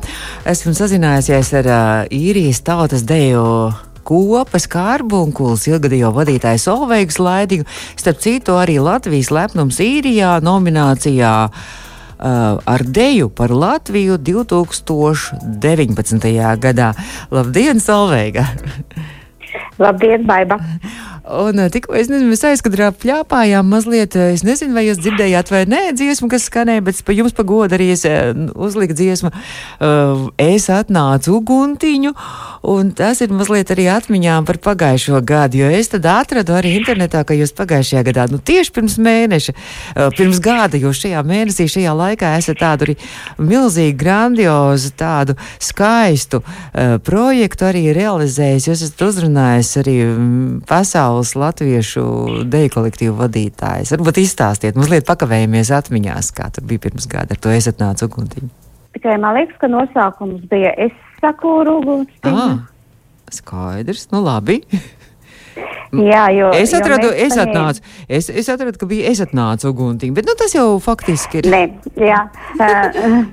Esmu 0.51 0.73
sazinājusies 0.79 1.49
ar 1.61 1.67
īrijas 2.15 2.61
tautas 2.67 3.03
deju 3.07 3.45
kopas 4.07 4.67
kārbunkuls, 4.71 5.69
ilgadējo 5.71 6.11
vadītāju 6.17 6.61
Solveigas 6.63 7.19
Laidīgu. 7.23 7.65
Starp 7.99 8.19
citu, 8.23 8.53
arī 8.59 8.77
Latvijas 8.83 9.31
lepnums 9.35 9.79
īrijā 9.85 10.31
nominācijā. 10.43 11.35
Uh, 12.21 12.59
ar 12.69 12.83
deju 12.85 13.31
par 13.33 13.51
Latviju 13.55 14.19
2019. 14.19 16.27
gadā. 16.61 16.93
Labdien, 17.31 17.81
Solveiga! 17.81 18.45
Labdien, 19.79 20.27
Baiba! 20.27 20.59
Un 21.31 21.59
uh, 21.59 21.69
tikko 21.71 21.95
es 21.95 22.09
nezinu, 22.11 22.33
mēs 22.33 22.43
aizkadrā 22.49 22.89
pļāpājām 22.97 23.69
mazliet, 23.71 24.17
uh, 24.19 24.33
es 24.35 24.43
nezinu, 24.47 24.75
vai 24.75 24.87
jūs 24.89 24.99
dzirdējāt 24.99 25.53
vai 25.53 25.63
nē 25.71 25.83
dziesmu, 25.95 26.27
kas 26.33 26.49
skanēja, 26.49 26.83
bet 26.87 27.03
pa 27.07 27.15
jums 27.15 27.35
pagoda 27.37 27.77
arī 27.77 27.91
es 27.95 28.03
uh, 28.09 28.33
uzliku 28.59 28.97
dziesmu, 28.97 29.31
es 30.41 30.67
atnācu 30.73 31.37
uguntiņu, 31.39 32.13
un 32.73 32.91
tas 32.97 33.21
ir 33.23 33.33
mazliet 33.35 33.71
arī 33.73 33.87
atmiņām 33.93 34.47
par 34.49 34.59
pagājušo 34.65 35.21
gadu, 35.27 35.61
jo 35.63 35.71
es 35.75 35.91
tad 35.93 36.09
atradu 36.11 36.57
arī 36.57 36.75
internetā, 36.79 37.23
ka 37.27 37.37
jūs 37.37 37.55
pagājušajā 37.59 38.03
gadā, 38.11 38.27
nu 38.33 38.41
tieši 38.43 38.75
pirms 38.77 38.97
mēneša, 39.01 39.55
pirms 40.19 40.41
gada, 40.45 40.81
jūs 40.81 41.05
šajā 41.05 41.23
mēnesī, 41.27 41.69
šajā 41.71 41.95
laikā 41.97 42.35
esat 42.41 42.61
tādu 42.61 42.89
arī 42.89 42.97
milzīgi 43.39 43.97
grandiozu, 44.01 44.93
tādu 44.99 45.37
skaistu 45.63 46.43
projektu 47.07 47.69
arī 47.71 47.87
realizējis. 47.97 48.69
Jūs 48.71 48.85
esat 48.89 49.07
uzrunājis 49.09 49.73
arī 49.81 49.97
mm, 50.05 50.61
pasaules 51.21 51.35
latviešu 51.37 52.05
deju 52.49 52.71
kolektīvu 52.73 53.15
vadītājs. 53.19 53.93
Varbūt 53.93 54.21
izstāstiet, 54.23 54.77
mazliet 54.77 55.07
pakavējamies 55.09 55.71
atmiņās, 55.71 56.33
kā 56.33 56.49
tur 56.55 56.65
bija 56.65 56.81
pirms 56.87 57.07
gada. 57.11 57.35
Ar 57.35 57.41
to 57.41 57.51
es 57.53 57.69
atnācu 57.69 58.09
uguntiņu. 58.09 58.49
Tikai 58.97 59.19
man 59.21 59.37
liekas, 59.37 59.59
ka 59.61 59.69
nosaukums 59.69 60.47
bija 60.51 60.73
Es 60.81 60.93
saku 61.21 61.61
uguntiņu. 61.77 62.33
Ah, 62.33 62.65
skaidrs, 63.31 64.09
nu 64.13 64.23
labi. 64.25 64.63
Jā, 65.91 66.31
jo. 66.33 66.53
Es 66.55 66.73
atradu, 66.73 67.11
jo 67.11 67.27
es 67.27 67.37
atnācu, 67.37 67.83
es, 68.09 68.29
es 68.31 68.49
atradu, 68.49 68.79
ka 68.79 68.87
bija 68.87 69.11
es 69.11 69.21
atnācu 69.21 69.73
uguntiņu, 69.73 70.15
bet 70.15 70.29
nu 70.29 70.37
tas 70.39 70.55
jau 70.55 70.79
faktiski 70.81 71.43
ir. 71.43 71.49
Nē, 71.51 71.63
jā. 71.99 72.21
Uh, 72.55 73.25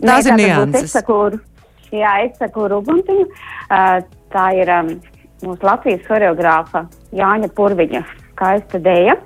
Tās 0.00 0.24
ir 0.24 0.38
nianses. 0.40 0.88
Es 0.88 0.94
saku, 0.96 1.18
jā, 1.92 2.14
es 2.24 2.40
saku 2.40 2.64
uguntiņu. 2.80 3.28
Uh, 3.68 4.00
tā 4.32 4.46
ir 4.56 4.72
um, 4.72 4.94
mūsu 5.44 5.66
Latvijas 5.68 6.08
horeogrāfa 6.08 6.86
Jāņa 7.14 7.50
Purviņa 7.54 8.02
skaista 8.34 8.80
dēja. 8.82 9.16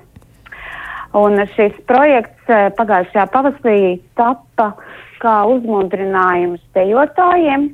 Un 1.17 1.41
šis 1.55 1.73
projekts 1.89 2.51
eh, 2.53 2.69
pagājušajā 2.77 3.25
pavasarī 3.33 3.97
tappa 4.19 4.73
kā 5.19 5.35
uzmundrinājums 5.49 6.61
dejotājiem. 6.77 7.71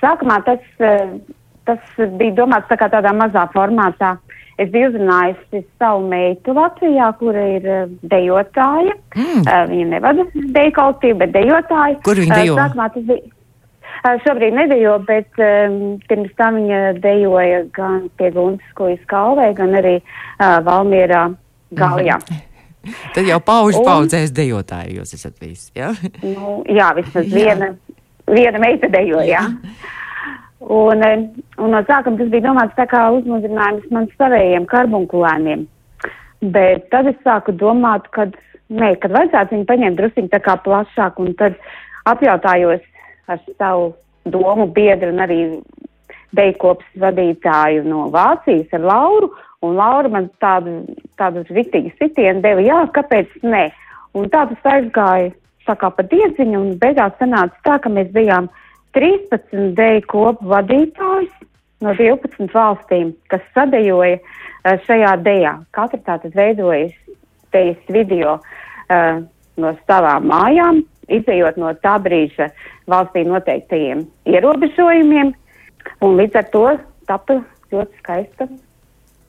Sākumā 0.00 0.38
tas, 0.46 0.64
eh, 0.80 1.12
tas 1.68 1.82
bija 2.16 2.38
domāts 2.40 2.70
tā 2.72 2.80
kā 2.80 2.88
tādā 2.92 3.12
mazā 3.16 3.44
formātā. 3.52 4.16
Es 4.60 4.70
biju 4.72 4.90
uzrunājusi 4.92 5.62
savu 5.80 6.06
meitu 6.08 6.54
Latvijā, 6.56 7.10
kura 7.20 7.44
ir 7.58 7.68
eh, 7.68 7.84
dejotāja. 8.14 8.96
Mm. 9.12 9.44
Viņa 9.74 9.86
nevada 9.92 10.26
deju 10.32 10.74
kolektīvu, 10.80 11.20
bet 11.20 11.36
dejotāja. 11.36 12.00
Kur 12.08 12.24
viņa 12.24 12.40
dejo? 12.40 12.58
Sākumā 12.62 12.88
tas 12.96 13.08
bija. 13.12 13.28
Šobrīd 14.24 14.56
nedejo, 14.56 14.96
bet 15.06 15.38
um, 15.38 15.98
pirms 16.08 16.32
tam 16.38 16.56
viņa 16.58 16.80
dejoja 17.02 17.62
gan 17.76 18.08
pie 18.18 18.32
Guntiskojas 18.34 19.02
kalvē, 19.10 19.52
gan 19.58 19.76
arī 19.78 19.98
uh, 20.00 20.58
Valmierā 20.66 21.28
galjā. 21.78 22.18
Tad 23.14 23.28
jau 23.28 23.38
paužu 23.46 23.78
Un- 23.78 23.86
paudzēs 23.86 24.32
dejotāji 24.34 24.98
jūs 24.98 25.14
esat 25.14 25.36
visi, 25.38 25.70
jā? 25.78 25.92
Nu, 26.24 26.62
jā, 26.66 26.90
vismaz 26.98 27.28
Jā. 27.30 27.36
viena, 27.36 27.68
viena 28.26 28.62
meita 28.62 28.90
dejo, 28.90 29.22
jā. 29.26 29.44
Un, 30.62 31.02
eh, 31.02 31.24
un 31.58 31.72
no 31.74 31.80
sākuma 31.88 32.20
tas 32.20 32.28
bija 32.30 32.44
domāts 32.44 32.76
tā 32.76 32.84
kā 32.86 33.00
uzmundrinājums 33.16 33.88
man 33.90 34.04
savējiem 34.14 34.68
karbunkulēniem. 34.70 35.64
Bet 36.54 36.84
tad 36.92 37.08
es 37.10 37.18
sāku 37.26 37.50
domāt, 37.58 38.06
ka, 38.14 38.28
nē, 38.70 38.92
kad 39.02 39.10
vajadzētu 39.10 39.56
viņu 39.56 39.66
paņemt 39.66 39.98
drusciņ 39.98 40.28
tā 40.30 40.38
kā 40.44 40.54
plašāk, 40.62 41.18
un 41.18 41.34
tad 41.38 41.58
apjautājos 42.06 42.86
ar 43.34 43.42
savu 43.58 43.92
domu 44.24 44.68
biedru 44.70 45.12
un 45.12 45.22
arī 45.24 45.40
deikops 46.36 46.86
vadītāju 47.00 47.84
no 47.84 48.08
Vācijas 48.12 48.72
ar 48.76 48.86
Lauru, 48.88 49.32
un 49.62 49.76
Laura 49.76 50.10
man 50.12 50.30
tādu, 50.42 50.82
tādu 51.20 51.44
ritīgu 51.50 51.92
sitienu 51.98 52.42
deva, 52.44 52.64
jā, 52.64 52.80
kāpēc 52.96 53.42
ne? 53.44 53.68
Un 54.16 54.28
tā 54.32 54.44
tas 54.50 54.72
aizgāja 54.74 55.30
tā 55.66 55.76
kā 55.78 55.90
pa 55.94 56.04
diedziņu, 56.08 56.58
un 56.58 56.76
beigās 56.80 57.14
sanāca 57.20 57.64
tā, 57.66 57.78
ka 57.82 57.92
mēs 57.92 58.10
bijām 58.14 58.48
13 58.96 59.72
deju 59.78 60.04
kopu 60.10 60.50
vadītājs 60.50 61.30
no 61.82 61.94
12 61.98 62.52
valstīm, 62.54 63.12
kas 63.32 63.44
sadejoja 63.56 64.18
uh, 64.18 64.76
šajā 64.86 65.14
dejā. 65.24 65.54
Katra 65.74 66.00
tātad 66.06 66.34
veidojas 66.36 66.94
dejas 67.54 67.92
video 67.92 68.38
uh, 68.38 69.22
no 69.60 69.74
savām 69.86 70.28
mājām, 70.30 70.82
izējot 71.18 71.58
no 71.60 71.72
tā 71.84 71.96
brīža 72.02 72.50
valstī 72.90 73.24
noteiktajiem 73.28 74.04
ierobežojumiem, 74.28 75.32
un 76.02 76.16
līdz 76.20 76.40
ar 76.42 76.48
to 76.54 76.64
tapa 77.10 77.40
ļoti 77.72 78.00
skaista, 78.02 78.48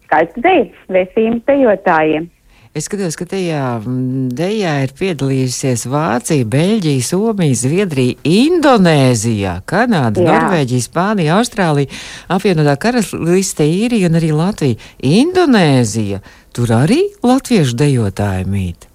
skaista 0.05 0.45
deja 0.45 0.69
vēstījums 0.93 1.45
dejotājiem. 1.49 2.31
Es 2.73 2.87
skatos, 2.87 3.13
ka 3.13 3.27
tajā 3.29 3.61
mm, 3.83 4.31
dejā 4.33 4.71
ir 4.81 4.91
piedalījusies 4.97 5.83
Vācija, 5.93 6.45
Beļģija, 6.49 7.03
Somija, 7.05 7.57
Zviedrija, 7.59 8.15
Indonēzija, 8.25 9.59
Kanāda, 9.69 10.23
Jā. 10.23 10.31
Norvēģija, 10.31 10.85
Spānija, 10.87 11.35
Austrālija, 11.37 11.91
apvienotā 12.33 12.73
karaliste, 12.81 13.67
Īrija 13.69 14.09
un 14.09 14.17
arī 14.17 14.31
Latvija. 14.33 14.79
Indonēzija, 15.05 16.23
tur 16.57 16.73
arī 16.79 17.03
latviešu 17.21 17.77
dejotāji 17.77 18.49
mīt. 18.49 18.89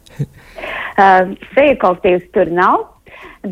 Uh, 0.98 1.34
Deju 1.54 1.76
kolektīvs 1.78 2.24
tur 2.34 2.48
nav, 2.50 2.88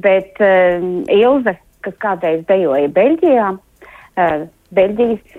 bet 0.03 0.41
uh, 0.43 0.83
Ilze, 1.15 1.53
kas 1.87 1.95
kādreiz 2.03 2.41
dejoja 2.49 2.89
Beļģijā, 2.97 3.51
uh, 3.55 4.41
Beļģijas, 4.75 5.37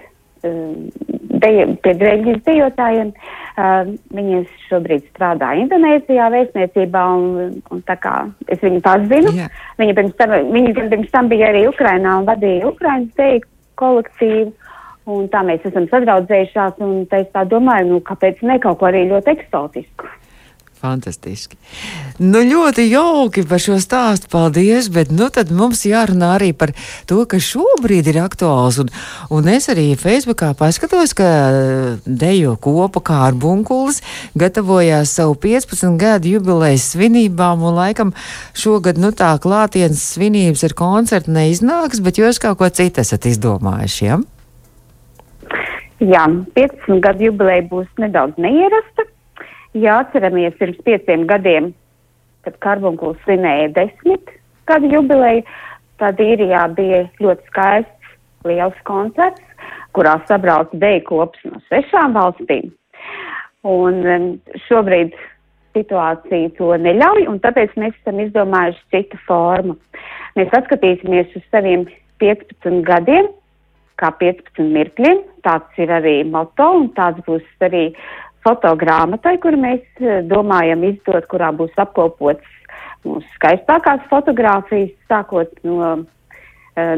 uh, 0.48 1.10
deja, 1.44 1.66
pie 1.84 1.94
Beļģijas 2.00 2.46
dejotājiem, 2.46 3.10
uh, 3.12 3.90
viņas 4.16 4.54
šobrīd 4.70 5.04
strādā 5.10 5.50
Indonēzijā 5.60 6.30
vēstniecībā, 6.32 7.02
un, 7.18 7.58
un 7.76 7.82
tā 7.90 7.98
kā 8.00 8.14
es 8.48 8.64
viņu 8.64 8.80
pazinu, 8.86 9.34
Jā. 9.36 9.50
viņa 9.82 9.98
pirms 9.98 10.16
tam, 10.22 10.36
viņa 10.54 10.76
pirms 10.78 11.12
tam 11.12 11.28
bija 11.34 11.52
arī 11.52 11.66
Ukrainā 11.68 12.22
un 12.22 12.30
vadīja 12.30 12.70
Ukrainas 12.72 13.12
deju 13.20 13.44
kolektīvu. 13.84 14.54
Un 15.08 15.28
tā 15.32 15.40
mēs 15.48 15.64
esam 15.64 15.86
sadraudzējušās, 15.88 16.82
un 16.84 17.06
tā 17.08 17.22
es 17.24 17.30
tā 17.32 17.46
domāju, 17.48 17.86
nu, 17.94 18.00
kāpēc 18.04 18.42
ne 18.44 18.58
kaut 18.60 18.82
ko 18.82 18.90
arī 18.90 19.06
ļoti 19.08 19.38
eksotisku. 19.38 20.10
Fantastiski. 20.78 21.58
Nu, 22.22 22.44
ļoti 22.46 22.86
jauki 22.92 23.42
par 23.50 23.62
šo 23.62 23.80
stāstu. 23.82 24.30
Paldies. 24.30 24.92
Bet 24.94 25.10
nu, 25.14 25.30
mums 25.58 25.82
jārunā 25.90 26.36
arī 26.36 26.52
par 26.54 26.74
to, 27.10 27.24
kas 27.30 27.48
šobrīd 27.50 28.10
ir 28.12 28.20
aktuāls. 28.22 28.78
Un, 28.84 28.92
un 29.34 29.50
es 29.50 29.70
arī 29.74 29.88
Facebookā 29.98 30.52
paskatos, 30.58 31.16
ka 31.18 31.28
dejo 32.06 32.54
kopa 32.62 33.02
kārbunkulis 33.10 34.04
gatavojās 34.38 35.16
savu 35.18 35.34
15 35.48 35.98
gadu 35.98 36.38
jubilejas 36.38 36.92
svinībām. 36.94 37.66
Un 37.66 37.78
laikam 37.82 38.14
šogad 38.54 39.02
nu, 39.02 39.12
tā 39.18 39.34
klātienes 39.42 40.04
svinības 40.14 40.68
ar 40.70 40.78
koncertu 40.78 41.34
neiznāks, 41.34 42.04
bet 42.06 42.22
jūs 42.22 42.42
kaut 42.44 42.62
ko 42.62 42.70
citu 42.70 43.02
esat 43.02 43.26
izdomājuši. 43.30 44.10
Ja? 44.12 44.22
Jā, 45.98 46.26
15 46.54 47.02
gadu 47.02 47.32
jubileja 47.32 47.66
būs 47.72 47.90
nedaudz 47.98 48.38
neierasta. 48.38 49.10
Ja 49.78 50.00
atceramies 50.02 50.56
pirms 50.58 50.80
pieciem 50.86 51.26
gadiem, 51.30 51.72
kad 52.48 52.56
Karbunkuls 52.64 53.20
svinēja 53.26 53.70
desmit 53.76 54.32
gadu 54.70 54.90
jubileju, 54.92 55.44
tad 56.02 56.20
īrijā 56.22 56.64
bija 56.78 57.04
ļoti 57.22 57.50
skaists 57.52 58.12
liels 58.48 58.78
koncerts, 58.88 59.44
kurā 59.98 60.18
sabrauca 60.30 60.78
deju 60.82 61.04
kops 61.08 61.42
no 61.48 61.62
sešām 61.72 62.16
valstīm. 62.18 62.70
Un 63.68 64.04
um, 64.06 64.28
šobrīd 64.68 65.16
situācija 65.78 66.54
to 66.58 66.72
neļauj, 66.82 67.28
un 67.32 67.42
tāpēc 67.44 67.74
mēs 67.78 67.96
esam 68.02 68.22
izdomājuši 68.24 68.86
citu 68.94 69.20
formu. 69.28 69.76
Mēs 70.38 70.54
atskatīsimies 70.58 71.34
uz 71.38 71.46
saviem 71.52 71.86
15 72.24 72.82
gadiem, 72.88 73.30
kā 74.02 74.12
15 74.22 74.72
mirkļiem. 74.78 75.22
Tāds 75.46 75.82
ir 75.82 75.92
arī 75.94 76.22
moto, 76.30 76.70
un 76.82 76.90
tāds 76.98 77.22
būs 77.28 77.46
arī 77.66 77.90
fotogrāmatai, 78.48 79.38
kuru 79.44 79.60
mēs 79.62 79.84
eh, 80.02 80.22
domājam 80.28 80.86
izdot, 80.88 81.28
kurā 81.32 81.52
būs 81.56 81.76
apkopots 81.80 82.54
mūsu 83.08 83.28
skaistākās 83.38 84.06
fotogrāfijas, 84.12 84.94
sākot 85.08 85.52
no 85.64 85.78
uh, 85.94 86.06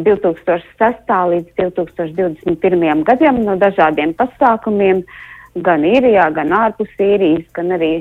2006. 0.06 1.12
līdz 1.34 1.50
2021. 1.60 3.04
gadam, 3.06 3.42
no 3.46 3.58
dažādiem 3.60 4.16
pasākumiem, 4.18 5.04
gan 5.66 5.86
īrijā, 5.86 6.30
gan 6.34 6.56
ārpus 6.56 6.90
īrijas, 6.98 7.46
gan 7.54 7.76
arī 7.78 7.92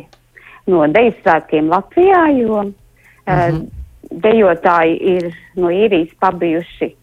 no 0.70 0.86
deju 0.94 1.12
svētkiem 1.18 1.68
Latvijā, 1.72 2.22
jo 2.38 2.62
uh, 2.64 3.60
dejotāji 4.08 4.98
ir 5.16 5.30
no 5.58 5.74
īrijas 5.74 6.14
pabijuši 6.22 6.94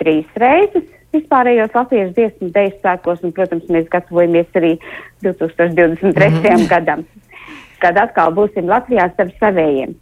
trīs 0.00 0.40
reizes 0.40 0.97
vispārējos 1.14 1.74
latviešu 1.76 2.14
dziesmu 2.16 2.50
deju 2.54 2.74
svētkos, 2.78 3.22
un, 3.24 3.32
protams, 3.36 3.68
mēs 3.72 3.88
gatavojamies 3.92 4.58
arī 4.60 4.74
2023. 5.24 6.28
Mhm. 6.40 6.66
gadam, 6.72 7.06
kad 7.82 7.98
atkal 8.00 8.34
būsim 8.36 8.68
Latvijā 8.70 9.08
starp 9.14 9.34
savējiem. 9.40 9.94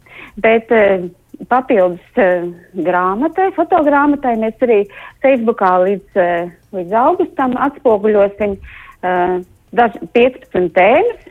Bet 0.43 0.71
uh, 0.75 1.07
papildus 1.49 2.21
uh, 2.21 2.49
grāmatai, 2.87 3.51
fotogrāmatai 3.57 4.35
mēs 4.41 4.65
arī 4.65 4.83
Facebookā 5.25 5.73
līdz, 5.85 6.19
uh, 6.21 6.51
līdz 6.77 6.97
augustam 7.03 7.55
atspoguļosim 7.67 8.57
uh, 8.57 9.37
daž, 9.77 9.99
15 10.17 10.73
tēmas, 10.77 11.27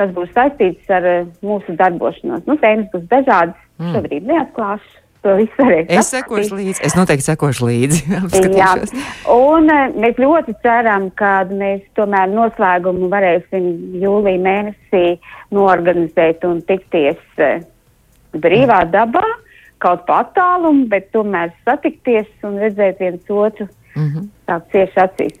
kas 0.00 0.12
būs 0.16 0.32
saistītas 0.34 0.96
ar 0.98 1.08
uh, 1.08 1.30
mūsu 1.46 1.76
darbošanos. 1.78 2.44
Nu, 2.48 2.58
tēmas 2.60 2.90
būs 2.94 3.06
dažādas, 3.10 3.58
mm. 3.80 3.94
šobrīd 3.96 4.28
neatklāšu. 4.30 5.01
To 5.22 5.36
visu 5.38 5.62
varēs 5.62 5.90
Es 5.92 6.08
sekošu 6.10 6.56
līdzi, 6.58 6.80
es 6.82 6.96
noteikti 6.98 7.26
sekošu 7.28 7.68
līdzi. 7.68 8.00
Jā, 8.58 8.72
un 9.30 9.70
uh, 9.70 9.92
mēs 10.02 10.18
ļoti 10.18 10.56
ceram, 10.64 11.10
ka 11.18 11.44
mēs 11.50 11.84
tomēr 11.98 12.32
noslēgumu 12.32 13.10
varēsim 13.12 13.68
jūlija 14.02 14.42
mēnesī 14.42 15.04
norganizēt 15.54 16.42
un 16.48 16.58
tikties 16.66 17.22
uh, 17.38 17.62
brīvā 18.34 18.82
dabā, 18.90 19.22
kaut 19.82 20.02
pa 20.08 20.24
attālumu, 20.24 20.88
bet 20.90 21.12
tomēr 21.14 21.54
satikties 21.66 22.30
un 22.46 22.58
redzēt 22.62 22.98
viens 23.02 23.30
otru 23.30 23.68
Mhm. 23.94 24.28
tā 24.48 24.56
cieši 24.72 25.00
acīs. 25.02 25.38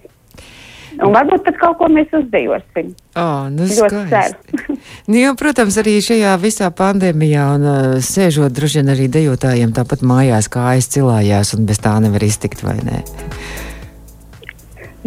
Un 1.00 1.14
varbūt 1.14 1.44
pat 1.46 1.58
kaut 1.60 1.78
ko 1.80 1.88
mēs 1.92 2.10
uzdejosim. 2.16 2.92
Oh, 3.16 3.46
nu 3.52 3.66
Ļoti 3.68 4.02
skaisti. 4.06 4.76
nu, 5.10 5.16
jo, 5.16 5.32
protams, 5.40 5.78
arī 5.80 5.96
šajā 6.04 6.34
visā 6.42 6.68
pandēmijā 6.76 7.46
un 7.56 7.66
uh, 7.68 7.78
sēžot 8.04 8.52
droši 8.56 8.80
vien 8.80 8.92
arī 8.92 9.08
dejotājiem 9.12 9.72
tāpat 9.76 10.04
mājās 10.04 10.50
kājas 10.52 10.90
cilājās 10.92 11.54
un 11.56 11.68
bez 11.68 11.80
tā 11.82 11.94
nevar 12.04 12.24
iztikt, 12.26 12.64
vai 12.66 12.76
ne? 12.84 13.02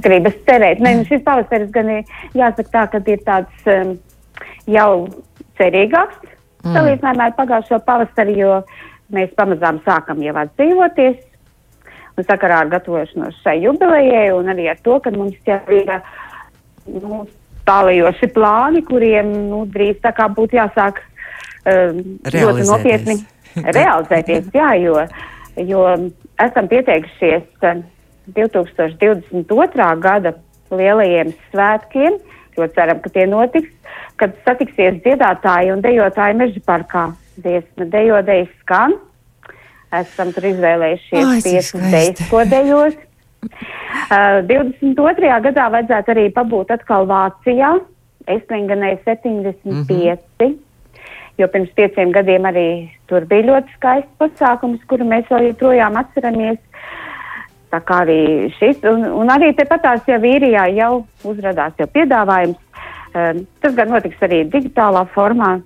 Gribas 0.01 0.35
cerēt. 0.47 0.81
Nē, 0.83 0.97
nu 0.99 1.07
šis 1.07 1.23
pavasaris 1.25 1.69
gan 1.75 1.91
ir 1.99 2.17
jāsaka 2.35 2.71
tā, 2.73 2.87
ka 2.91 3.03
ir 3.11 3.21
tāds 3.27 3.69
um, 3.71 3.95
jau 4.67 4.89
cerīgāks 5.59 6.17
mm. 6.65 6.73
salīdzinājumā 6.73 7.29
ar 7.29 7.37
pagājušo 7.37 7.79
pavasari, 7.85 8.35
jo 8.41 8.59
mēs 9.15 9.31
pamazām 9.37 9.79
sākam 9.85 10.21
jau 10.25 10.35
atdzīvoties. 10.41 11.21
Un 12.15 12.23
sakarā 12.23 12.61
ar 12.63 12.69
gatavošanos 12.71 13.41
šai 13.43 13.57
jubilejai 13.65 14.29
un 14.31 14.47
arī 14.53 14.69
ar 14.71 14.77
to, 14.83 14.99
ka 15.03 15.11
mums 15.11 15.35
jau 15.47 15.59
ir 15.75 15.89
nu, 16.87 17.25
tālajoši 17.67 18.29
plāni, 18.35 18.83
kuriem 18.87 19.31
nu, 19.49 19.65
drīz 19.71 19.99
tā 20.03 20.13
kā 20.15 20.29
būtu 20.31 20.55
jāsāk 20.55 21.01
um, 21.67 21.99
ļoti 22.31 22.67
nopietni 22.69 23.17
realizēties. 23.77 24.47
Jā, 24.55 24.69
jo, 24.79 25.01
jo 25.59 25.83
esam 26.45 26.69
pieteikušies 26.71 27.67
uh, 27.67 27.83
2022. 28.33 29.89
gada 30.01 30.33
lielajiem 30.73 31.33
svētkiem. 31.51 32.19
Ļoti 32.55 32.77
ceram, 32.77 33.01
ka 33.03 33.11
tie 33.11 33.25
notiks, 33.27 33.71
kad 34.21 34.35
satiksies 34.47 35.01
dziedātāji 35.03 35.73
un 35.73 35.83
dejotāji 35.83 36.39
meža 36.39 36.63
parkā. 36.65 37.09
Dziesma 37.43 37.89
dejodejas 37.91 38.51
skan. 38.61 38.95
Esam 40.01 40.31
tur 40.35 40.47
izvēlējušies 40.51 41.73
ko 42.31 42.43
dejos. 42.49 42.97
Uh, 43.45 44.41
22. 44.49 45.31
gadā 45.47 45.67
vajadzētu 45.73 46.13
arī 46.15 46.29
pabūt 46.33 46.73
atkal 46.73 47.05
Vācijā, 47.09 47.75
Eslinganē 48.27 48.97
75, 49.05 49.53
mm 49.65 49.83
-hmm. 49.87 50.55
jo 51.37 51.47
pirms 51.47 51.69
pieciem 51.75 52.11
gadiem 52.11 52.43
arī 52.43 52.89
tur 53.07 53.25
bija 53.25 53.47
ļoti 53.51 53.75
skaists 53.77 54.17
pasākums, 54.17 54.79
kuru 54.87 55.05
mēs 55.05 55.29
vēl 55.29 55.47
joprojām 55.47 55.97
atceramies. 55.97 56.59
Tā 57.71 57.81
kā 57.81 58.01
arī 58.05 58.49
šis, 58.59 58.83
un, 58.83 59.05
un 59.05 59.29
arī 59.29 59.53
tepatās 59.55 60.07
jau 60.07 60.19
īrijā 60.19 60.67
jau 60.75 61.05
uzrādās 61.23 61.73
jau 61.77 61.87
piedāvājums. 61.87 62.57
Um, 63.15 63.45
tas 63.61 63.75
gan 63.75 63.89
notiks 63.89 64.21
arī 64.21 64.43
digitālā 64.51 65.05
formā. 65.15 65.61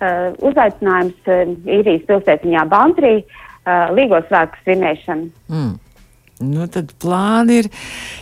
Uh, 0.00 0.32
uzaicinājums 0.48 1.28
uh, 1.28 1.42
īrijas 1.68 2.06
pilsētiņā 2.08 2.62
Bantrī, 2.68 3.24
uh, 3.66 3.90
Līgos 3.96 4.28
svētku 4.30 4.62
svinēšana. 4.64 5.28
Mm. 5.52 5.74
Nu, 6.36 6.66
tad 6.68 6.90
plāni 7.00 7.62
ir 7.62 7.66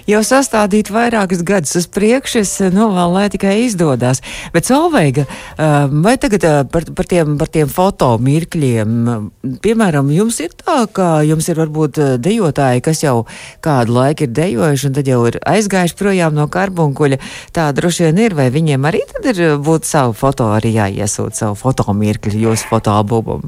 jau 0.07 0.20
sastādīti 0.22 0.92
vairākus 0.94 1.40
gadus 1.42 1.72
uz 1.80 1.88
priekšu. 1.90 2.44
Es 2.44 2.52
novēlu, 2.62 3.16
lai 3.16 3.24
tikai 3.33 3.57
izdodas. 3.64 4.20
Bet, 4.54 4.68
Solveiga, 4.70 5.24
ā, 5.59 5.88
vai 5.90 6.12
tagad 6.22 6.46
ā, 6.46 6.52
par, 6.70 6.87
par, 6.94 7.09
tiem, 7.11 7.35
par 7.40 7.50
tiem 7.50 7.66
fotomirkļiem, 7.74 8.92
piemēram, 9.64 10.14
jums 10.14 10.38
ir 10.46 10.54
tā, 10.54 10.85
ka 10.94 11.09
jums 11.26 11.50
ir 11.50 11.59
varbūt 11.59 11.98
dejotāji, 12.22 12.85
kas 12.87 13.02
jau 13.02 13.16
kādu 13.66 13.98
laiku 13.98 14.28
ir 14.28 14.37
dejojuši 14.38 14.92
un 14.92 14.94
tad 15.00 15.11
jau 15.11 15.20
ir 15.33 15.40
aizgājuši 15.42 15.98
projām 15.98 16.38
no 16.38 16.46
karbunkuļa. 16.46 17.18
Tā 17.57 17.72
droši 17.74 18.12
vien 18.12 18.26
ir, 18.28 18.38
vai 18.38 18.46
viņiem 18.54 18.92
arī 18.92 19.02
tad 19.11 19.26
ir 19.35 19.57
būt 19.59 19.90
savu 19.90 20.14
foto 20.14 20.52
arī 20.54 20.76
jāiesūt, 20.76 21.35
savu 21.35 21.59
fotomirkļu 21.59 22.46
jūsu 22.46 22.70
fotoalbumu. 22.70 23.42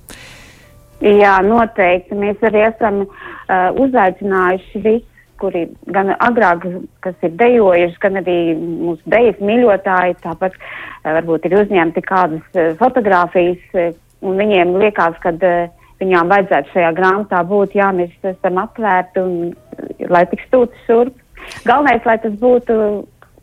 Jā, 1.04 1.34
noteikti. 1.44 2.16
Mēs 2.16 2.40
arī 2.46 2.62
esam 2.70 3.02
uh, 3.04 3.68
uzaicinājuši 3.84 4.80
visus, 4.80 5.12
kuri 5.36 5.66
gan 5.92 6.14
agrāk, 6.24 6.62
kas 7.04 7.16
ir 7.26 7.34
dejojuši, 7.36 7.98
gan 8.00 8.22
arī 8.22 8.38
mūsu 8.56 9.02
dejas 9.12 9.36
mīļotāji, 9.44 10.16
tāpat 10.22 10.56
uh, 10.56 11.10
varbūt 11.18 11.44
ir 11.48 11.58
uzņemti 11.60 12.04
kādas 12.06 12.56
uh, 12.56 12.72
fotogrāfijas, 12.80 13.60
uh, 13.76 13.92
un 14.24 14.40
viņiem 14.40 14.72
liekas, 14.80 15.20
ka 15.20 15.34
uh, 15.36 15.68
viņām 16.00 16.32
vajadzētu 16.32 16.72
šajā 16.72 16.94
grāmatā 16.96 17.42
būt, 17.52 17.76
jā, 17.76 17.90
mēs 17.92 18.16
esam 18.32 18.62
atvērti 18.64 19.20
un 19.20 19.36
uh, 19.52 20.08
lai 20.08 20.24
tik 20.32 20.48
stūti 20.48 20.86
šurp. 20.88 21.20
Galvenais, 21.68 22.08
lai 22.08 22.16
tas 22.24 22.32
būtu 22.40 22.74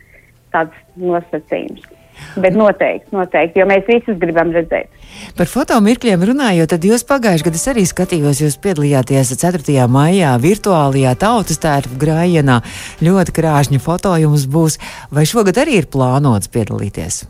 tāds 0.56 0.74
nosacījums. 0.96 1.99
Bet 2.40 2.54
noteikti, 2.54 3.10
noteikti, 3.14 3.60
jo 3.60 3.66
mēs 3.68 3.86
visus 3.88 4.18
gribam 4.20 4.52
redzēt. 4.54 4.90
Par 5.38 5.50
fotomirkļiem 5.50 6.22
runājot, 6.30 6.70
tad 6.70 6.86
jūs 6.86 7.04
pagājušajā 7.08 7.48
gadā 7.48 7.62
arī 7.72 7.84
skatījos, 7.88 8.42
jūs 8.44 8.58
piedalījāties 8.62 9.34
4. 9.40 9.88
maijā 9.90 10.36
virtuālajā 10.42 11.16
tautas 11.20 11.60
tērpu 11.62 11.98
grājienā. 12.00 12.60
Ļoti 13.02 13.34
krāšņi 13.40 13.82
foto 13.82 14.14
jums 14.20 14.46
būs. 14.50 14.78
Vai 15.14 15.26
šogad 15.28 15.58
arī 15.62 15.80
ir 15.80 15.90
plānots 15.90 16.52
piedalīties? 16.52 17.24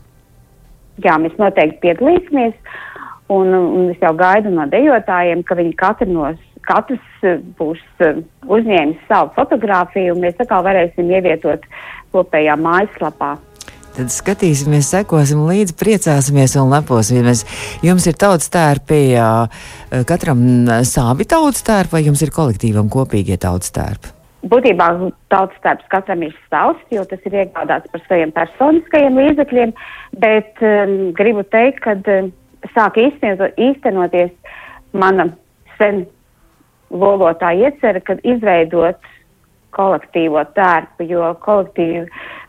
Jā, 1.01 1.17
mēs 1.17 1.33
noteikti 1.41 1.81
piedalīsimies, 1.87 2.53
un, 3.33 3.53
un 3.55 3.91
es 3.93 4.01
jau 4.03 4.13
gaidu 4.17 4.51
no 4.53 4.67
dejotājiem, 4.69 5.41
ka 5.47 5.57
viņi 5.57 5.77
katru 5.79 6.11
no, 6.11 6.29
katrs 6.67 7.23
eh, 7.25 7.39
būs 7.57 7.81
eh, 8.05 8.19
uzņēmis 8.45 9.07
savu 9.09 9.31
fotografiju, 9.37 10.15
un 10.15 10.25
mēs 10.25 10.41
atkal 10.41 10.65
varēsim 10.67 11.09
ievietot 11.11 11.65
kopējā 12.13 12.57
mājaslapā. 12.59 13.37
Tad 13.91 14.07
skatīsimies, 14.07 14.87
sekosim 14.93 15.41
līdzi, 15.49 15.75
priecāsimies 15.75 16.55
un 16.61 16.71
leposimies. 16.71 17.43
Jums 17.83 18.05
ir 18.07 18.15
tautas 18.15 18.47
tērpi, 18.53 19.01
ā, 19.19 19.27
katram 20.07 20.39
sābi 20.87 21.27
tautas 21.27 21.65
tērpi, 21.67 21.97
vai 21.97 22.03
jums 22.05 22.23
ir 22.23 22.31
kolektīvam 22.31 22.87
kopīgie 22.93 23.35
tautas 23.41 23.73
tērpi? 23.75 24.13
Būtībā 24.51 24.87
tautas 25.29 25.59
tērps 25.61 25.89
katram 25.91 26.23
ir 26.25 26.31
savs, 26.47 26.79
jo 26.89 27.03
tas 27.05 27.27
ir 27.27 27.35
iegādāts 27.43 27.91
par 27.91 28.01
saviem 28.07 28.31
personiskajiem 28.33 29.19
līdzekļiem, 29.19 29.75
bet 30.23 30.63
um, 30.65 30.95
gribu 31.17 31.43
teikt, 31.51 31.83
ka 31.83 31.97
um, 31.99 32.31
sāk 32.71 32.97
īstenot, 32.97 33.59
īstenoties 33.59 34.31
mana 34.97 35.27
sen 35.75 36.05
lolotā 36.89 37.51
iecerē, 37.59 38.01
kad 38.07 38.23
izveidot 38.23 39.11
kolektīvo 39.75 40.43
tērpu, 40.55 41.07
jo 41.07 41.33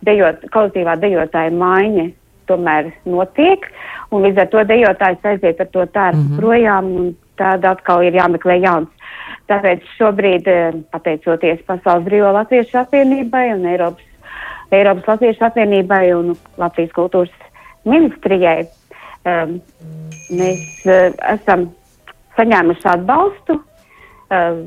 dejot, 0.06 0.44
kolektīvā 0.52 0.96
dejotāja 1.00 1.52
maiņa 1.54 2.08
tomēr 2.50 2.90
notiek, 3.08 3.66
un 4.10 4.26
līdz 4.26 4.44
ar 4.44 4.48
to 4.52 4.64
dejotājs 4.68 5.28
aiziet 5.32 5.60
ar 5.60 5.70
to 5.72 5.86
tērpu 5.86 6.18
mm 6.18 6.26
-hmm. 6.26 6.40
projām, 6.40 6.90
un 6.96 7.14
tad 7.36 7.64
atkal 7.64 8.02
ir 8.02 8.14
jāmeklē 8.14 8.58
jauns. 8.62 8.88
Tāpēc 9.50 9.80
šobrīd, 9.98 10.46
eh, 10.46 10.72
pateicoties 10.90 11.62
Pasaules 11.66 12.04
Brīvo 12.04 12.32
Latviešu 12.32 12.78
apvienībai 12.78 13.54
un 13.54 13.66
Eiropas, 13.66 14.04
Eiropas 14.70 15.08
Latviešu 15.08 15.44
apvienībai 15.44 16.14
un 16.14 16.36
Latvijas 16.56 16.92
kultūras 16.92 17.34
ministrijai, 17.84 18.66
um, 19.26 19.60
mēs 20.30 20.62
uh, 20.86 21.10
esam 21.34 21.66
saņēmuši 22.36 22.88
atbalstu 22.94 23.58
uh, 23.58 24.62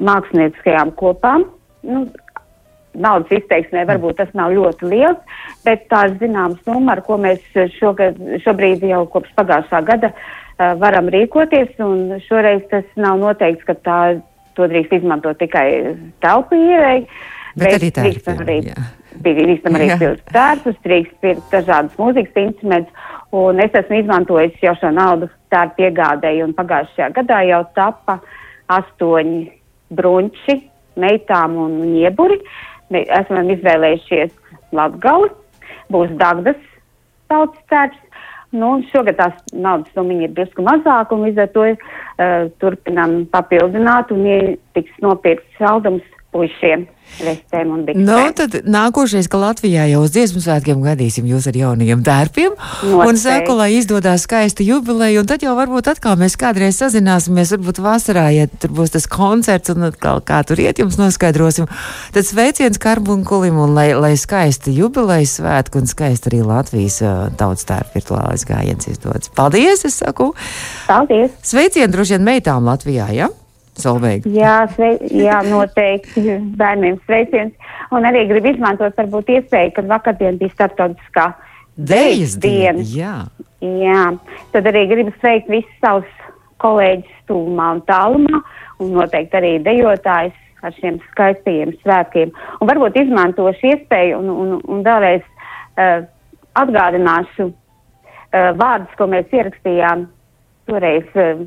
mākslinieckajām 0.00 0.94
kopām. 0.96 1.44
Nu, 1.88 2.06
naudas 2.98 3.30
izteiksmē 3.38 3.84
varbūt 3.88 4.18
tas 4.20 4.30
nav 4.36 4.52
ļoti 4.56 4.88
liels, 4.90 5.38
bet 5.66 5.86
tā 5.92 6.06
ir 6.08 6.18
zināma 6.22 6.58
summa, 6.64 6.96
ar 6.96 7.02
ko 7.06 7.18
mēs 7.20 7.42
šogad, 7.78 8.18
šobrīd 8.44 8.84
jau 8.88 9.04
kopš 9.12 9.34
pagājušā 9.38 9.82
gada 9.86 10.12
uh, 10.12 10.74
varam 10.80 11.10
rīkoties, 11.12 11.74
un 11.84 12.18
šoreiz 12.26 12.64
tas 12.72 12.86
nav 12.96 13.18
noteikts, 13.22 13.66
ka 13.68 13.76
tā, 13.86 13.98
to 14.58 14.68
drīkst 14.70 14.98
izmantot 15.00 15.38
tikai 15.40 15.96
telpu 16.24 16.58
ievēji. 16.58 17.04
Bet 17.58 17.76
arī 17.78 17.90
tā 17.94 18.06
ir. 18.06 18.14
drīkstam 18.14 18.42
arī, 18.44 18.58
drīkstam 19.24 19.78
arī 19.78 19.90
pirkt 19.98 20.32
tērpus, 20.34 20.80
drīkst 20.86 21.20
pirkt 21.24 21.54
dažādas 21.54 21.98
mūzikas 21.98 22.42
instrumentus, 22.44 23.06
un 23.34 23.60
es 23.62 23.74
esmu 23.82 24.02
izmantojis 24.02 24.58
jau 24.62 24.74
šo 24.80 24.92
naudu 24.94 25.30
tērpu 25.52 25.80
piegādēju, 25.82 26.48
un 26.48 26.56
pagājušajā 26.58 27.12
gadā 27.18 27.42
jau 27.48 27.62
tapa 27.78 28.18
astoņi 28.78 29.46
brunči 29.98 30.58
meitām 31.00 31.56
un 31.60 31.78
ņieburi. 31.94 32.40
Mēs 32.94 33.08
esam 33.20 33.50
izvēlējušies 33.54 34.34
Latgali, 34.76 35.30
būs 35.92 36.12
Dagdas 36.20 36.60
tautas 37.28 37.64
tērps. 37.72 38.04
Nu, 38.56 38.78
šogad 38.88 39.18
tās 39.18 39.40
naudas 39.52 39.92
summa 39.92 40.14
ir 40.24 40.30
drusku 40.32 40.64
mazāka, 40.64 41.12
un 41.12 41.26
līdz 41.26 41.42
ar 41.42 41.50
to 41.52 41.66
uh, 41.68 42.46
turpinām 42.62 43.18
papildināt, 43.28 44.08
un 44.14 44.22
ja 44.24 44.38
tiks 44.72 44.94
nopirkts 45.04 45.58
saldums 45.60 46.06
puišiem. 46.34 46.86
Vestēm 47.18 47.70
un 47.72 47.84
biksēm. 47.86 48.04
Nu, 48.04 48.18
tad 48.36 48.52
nākošais, 48.68 49.26
ka 49.32 49.38
Latvijā 49.40 49.86
jau 49.88 50.02
uz 50.04 50.12
dziesmu 50.12 50.42
svētkiem 50.44 50.82
gadīsim 50.84 51.26
jūs 51.26 51.48
ar 51.48 51.56
jaunajiem 51.56 52.02
tērpiem. 52.04 52.52
Noteikti. 52.52 53.08
Un 53.08 53.18
saku, 53.18 53.54
lai 53.56 53.68
izdodas 53.78 54.26
skaista 54.28 54.62
jubileja, 54.66 55.22
un 55.22 55.30
tad 55.30 55.42
jau 55.42 55.54
varbūt 55.56 55.88
atkal 55.94 56.18
mēs 56.20 56.36
kādreiz 56.38 56.78
sazināsimies, 56.82 57.54
varbūt 57.56 57.80
vasarā, 57.82 58.26
ja 58.36 58.44
tur 58.60 58.76
būs 58.76 58.92
tas 58.94 59.08
koncerts 59.10 59.72
un 59.72 59.88
atkal 59.88 60.20
kā 60.20 60.42
tur 60.46 60.60
iet, 60.62 60.82
jums 60.84 61.00
noskaidrosim. 61.00 61.66
Tad 62.14 62.28
sveiciens 62.28 62.78
karbunkulim 62.82 63.58
un 63.64 63.74
lai, 63.78 63.88
lai 63.96 64.12
skaisti 64.20 64.76
jubilejas 64.76 65.38
svētku 65.40 65.80
un 65.80 65.90
skaisti 65.90 66.30
arī 66.30 66.44
Latvijas 66.44 67.00
uh, 67.02 67.26
tautas 67.40 67.66
tērpa 67.72 67.96
virtuālais 67.96 68.46
gājiens 68.46 68.92
izdodas. 68.92 69.32
Paldies, 69.34 69.88
es 69.88 69.96
saku! 70.04 70.34
Paldies! 70.86 71.34
Sveicien 71.40 71.90
droši 71.90 72.18
vien 72.18 72.32
meitām 72.34 72.68
Latvijā, 72.68 73.10
ja? 73.16 73.32
Solveig. 73.78 74.26
Jā, 74.34 74.60
svei, 74.74 74.96
jā, 75.14 75.38
noteikti 75.46 76.38
bērniem 76.58 76.98
sveiciens. 77.06 77.54
Un 77.94 78.06
arī 78.08 78.24
gribu 78.30 78.52
izmantot 78.52 78.96
varbūt 78.98 79.30
iespēju, 79.36 79.74
kad 79.76 79.90
vakardien 79.90 80.38
bija 80.40 80.54
starptautiskā 80.56 81.28
diena. 81.78 82.40
diena. 82.42 82.88
Jā. 82.90 83.14
Jā, 83.62 84.02
tad 84.54 84.68
arī 84.70 84.84
gribu 84.90 85.14
sveikt 85.18 85.48
visus 85.50 85.78
savus 85.82 86.10
kolēģus 86.62 87.24
tūmā 87.30 87.72
un 87.76 87.80
tālumā 87.86 88.42
un 88.82 88.92
noteikti 88.94 89.38
arī 89.38 89.54
dejotājus 89.62 90.36
ar 90.62 90.74
šiem 90.78 90.98
skaistajiem 91.12 91.74
svētkiem. 91.82 92.32
Un 92.58 92.70
varbūt 92.70 92.98
izmantošu 93.02 93.72
iespēju 93.72 94.18
un, 94.18 94.30
un, 94.30 94.54
un 94.66 94.84
vēlreiz 94.86 95.22
uh, 95.22 96.06
atgādināšu 96.58 97.48
uh, 97.48 98.50
vārdus, 98.58 98.94
ko 98.98 99.08
mēs 99.10 99.34
ierakstījām 99.34 100.06
toreiz 100.70 101.18
uh, 101.18 101.44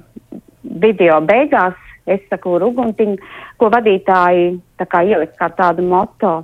video 0.63 1.19
beigās. 1.27 1.79
Es 2.11 2.23
saku 2.29 2.57
uguntiņu, 2.67 3.17
ko 3.61 3.71
vadītāji 3.73 4.55
tā 4.81 4.87
kā 4.91 5.03
ielikt 5.07 5.37
kā 5.39 5.51
tādu 5.57 5.85
moto. 5.87 6.41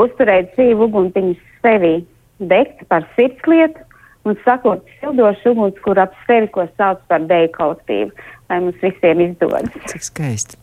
Uzturēt 0.00 0.54
dzīvu 0.54 0.88
uguntiņu 0.88 1.34
sevi, 1.62 1.96
degt 2.40 2.86
par 2.90 3.06
sirdslietu 3.14 3.84
un 4.24 4.36
sakot 4.44 4.84
sildošu 5.00 5.52
uguns, 5.52 5.76
kur 5.84 6.00
ap 6.00 6.14
sevi, 6.28 6.48
ko 6.52 6.64
sauc 6.78 7.02
par 7.10 7.24
deju 7.28 7.50
kolektīvu, 7.56 8.10
lai 8.50 8.60
mums 8.64 8.80
visiem 8.82 9.20
izdodas. 9.26 9.68
Cik 9.92 10.06
skaisti. 10.08 10.60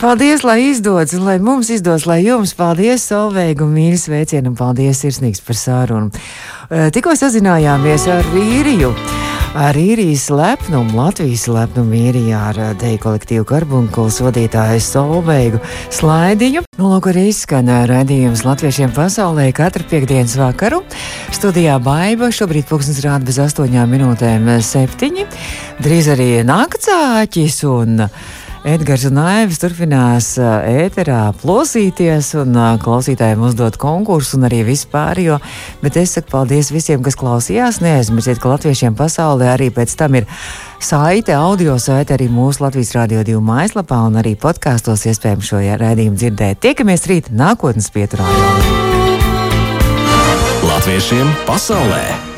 Paldies, 0.00 0.44
lai 0.46 0.60
izdodas, 0.70 1.12
lai 1.20 1.36
mums 1.42 1.70
izdodas, 1.74 2.06
lai 2.08 2.22
jums 2.24 2.54
paldies, 2.58 3.04
Solveigu, 3.10 3.66
mīļi 3.70 4.00
sveicienu, 4.00 4.54
un 4.54 4.58
paldies 4.58 5.02
sirsnīgs 5.04 5.42
par 5.44 5.58
sārunu. 5.58 6.24
Tikko 6.94 7.18
sazinājāmies 7.18 8.08
ar 8.14 8.30
īriju. 8.40 8.94
Ar 9.54 9.76
īrijas 9.78 10.24
lepnumu, 10.34 10.96
Latvijas 10.98 11.44
lepnumu 11.46 11.94
īrijā 11.94 12.40
ar 12.48 12.56
eh, 12.58 12.70
deju 12.74 12.98
kolektīvu 13.04 13.44
karbunkuls 13.46 14.16
vadītāju 14.24 14.80
Solveigu 14.82 15.60
Slaidiņu. 15.94 16.64
Nu, 16.74 16.88
lūk, 16.90 17.06
arī 17.12 17.28
izskan 17.30 17.70
eh, 17.70 17.84
raidījums 17.86 18.42
latviešiem 18.42 18.90
pasaulē 18.96 19.46
katru 19.54 19.86
piekdienas 19.92 20.34
vakaru. 20.40 20.82
Studijā 21.30 21.78
Baiba 21.86 22.32
šobrīd 22.34 22.66
pulksnes 22.66 22.98
rāda 23.06 23.30
bez 23.30 23.38
astoņām 23.46 23.94
minūtēm 23.94 24.50
eh, 24.56 24.58
septiņi. 24.58 25.28
Drīz 25.86 26.10
arī 26.16 26.28
naktsāķis 26.50 27.62
un 27.70 28.08
Edgars 28.64 29.02
un 29.04 29.18
Aivis 29.20 29.58
turpinās 29.60 30.30
ēterā 30.40 31.34
plosīties 31.36 32.30
un 32.40 32.56
klausītājiem 32.80 33.42
uzdot 33.44 33.76
konkursu 33.76 34.38
un 34.38 34.46
arī 34.48 34.62
vispār, 34.64 35.20
jo, 35.20 35.36
bet 35.82 35.98
es 36.00 36.16
saku 36.16 36.32
paldies 36.32 36.72
visiem, 36.72 37.04
kas 37.04 37.18
klausījās. 37.20 37.82
Neaizmirstiet, 37.84 38.40
ka 38.40 38.54
latviešiem 38.54 38.96
pasaulē 38.96 39.52
arī 39.52 39.68
pēc 39.68 39.92
tam 40.00 40.16
ir 40.16 40.28
saite, 40.80 41.36
audio 41.36 41.76
saite 41.76 42.16
arī 42.16 42.30
mūsu 42.32 42.64
Latvijas 42.64 42.96
Rādio 42.96 43.20
2 43.28 43.44
mājaslapā 43.44 44.00
un 44.08 44.16
arī 44.24 44.32
podkāstos 44.40 45.04
iespējams 45.12 45.52
šo 45.52 45.60
raidījumu 45.84 46.16
dzirdēt. 46.16 46.64
Tiekamies 46.64 47.04
rīt 47.12 47.34
nākotnes 47.36 47.92
pieturā. 47.92 48.24
Latviešiem 50.64 51.36
pasaulē! 51.44 52.33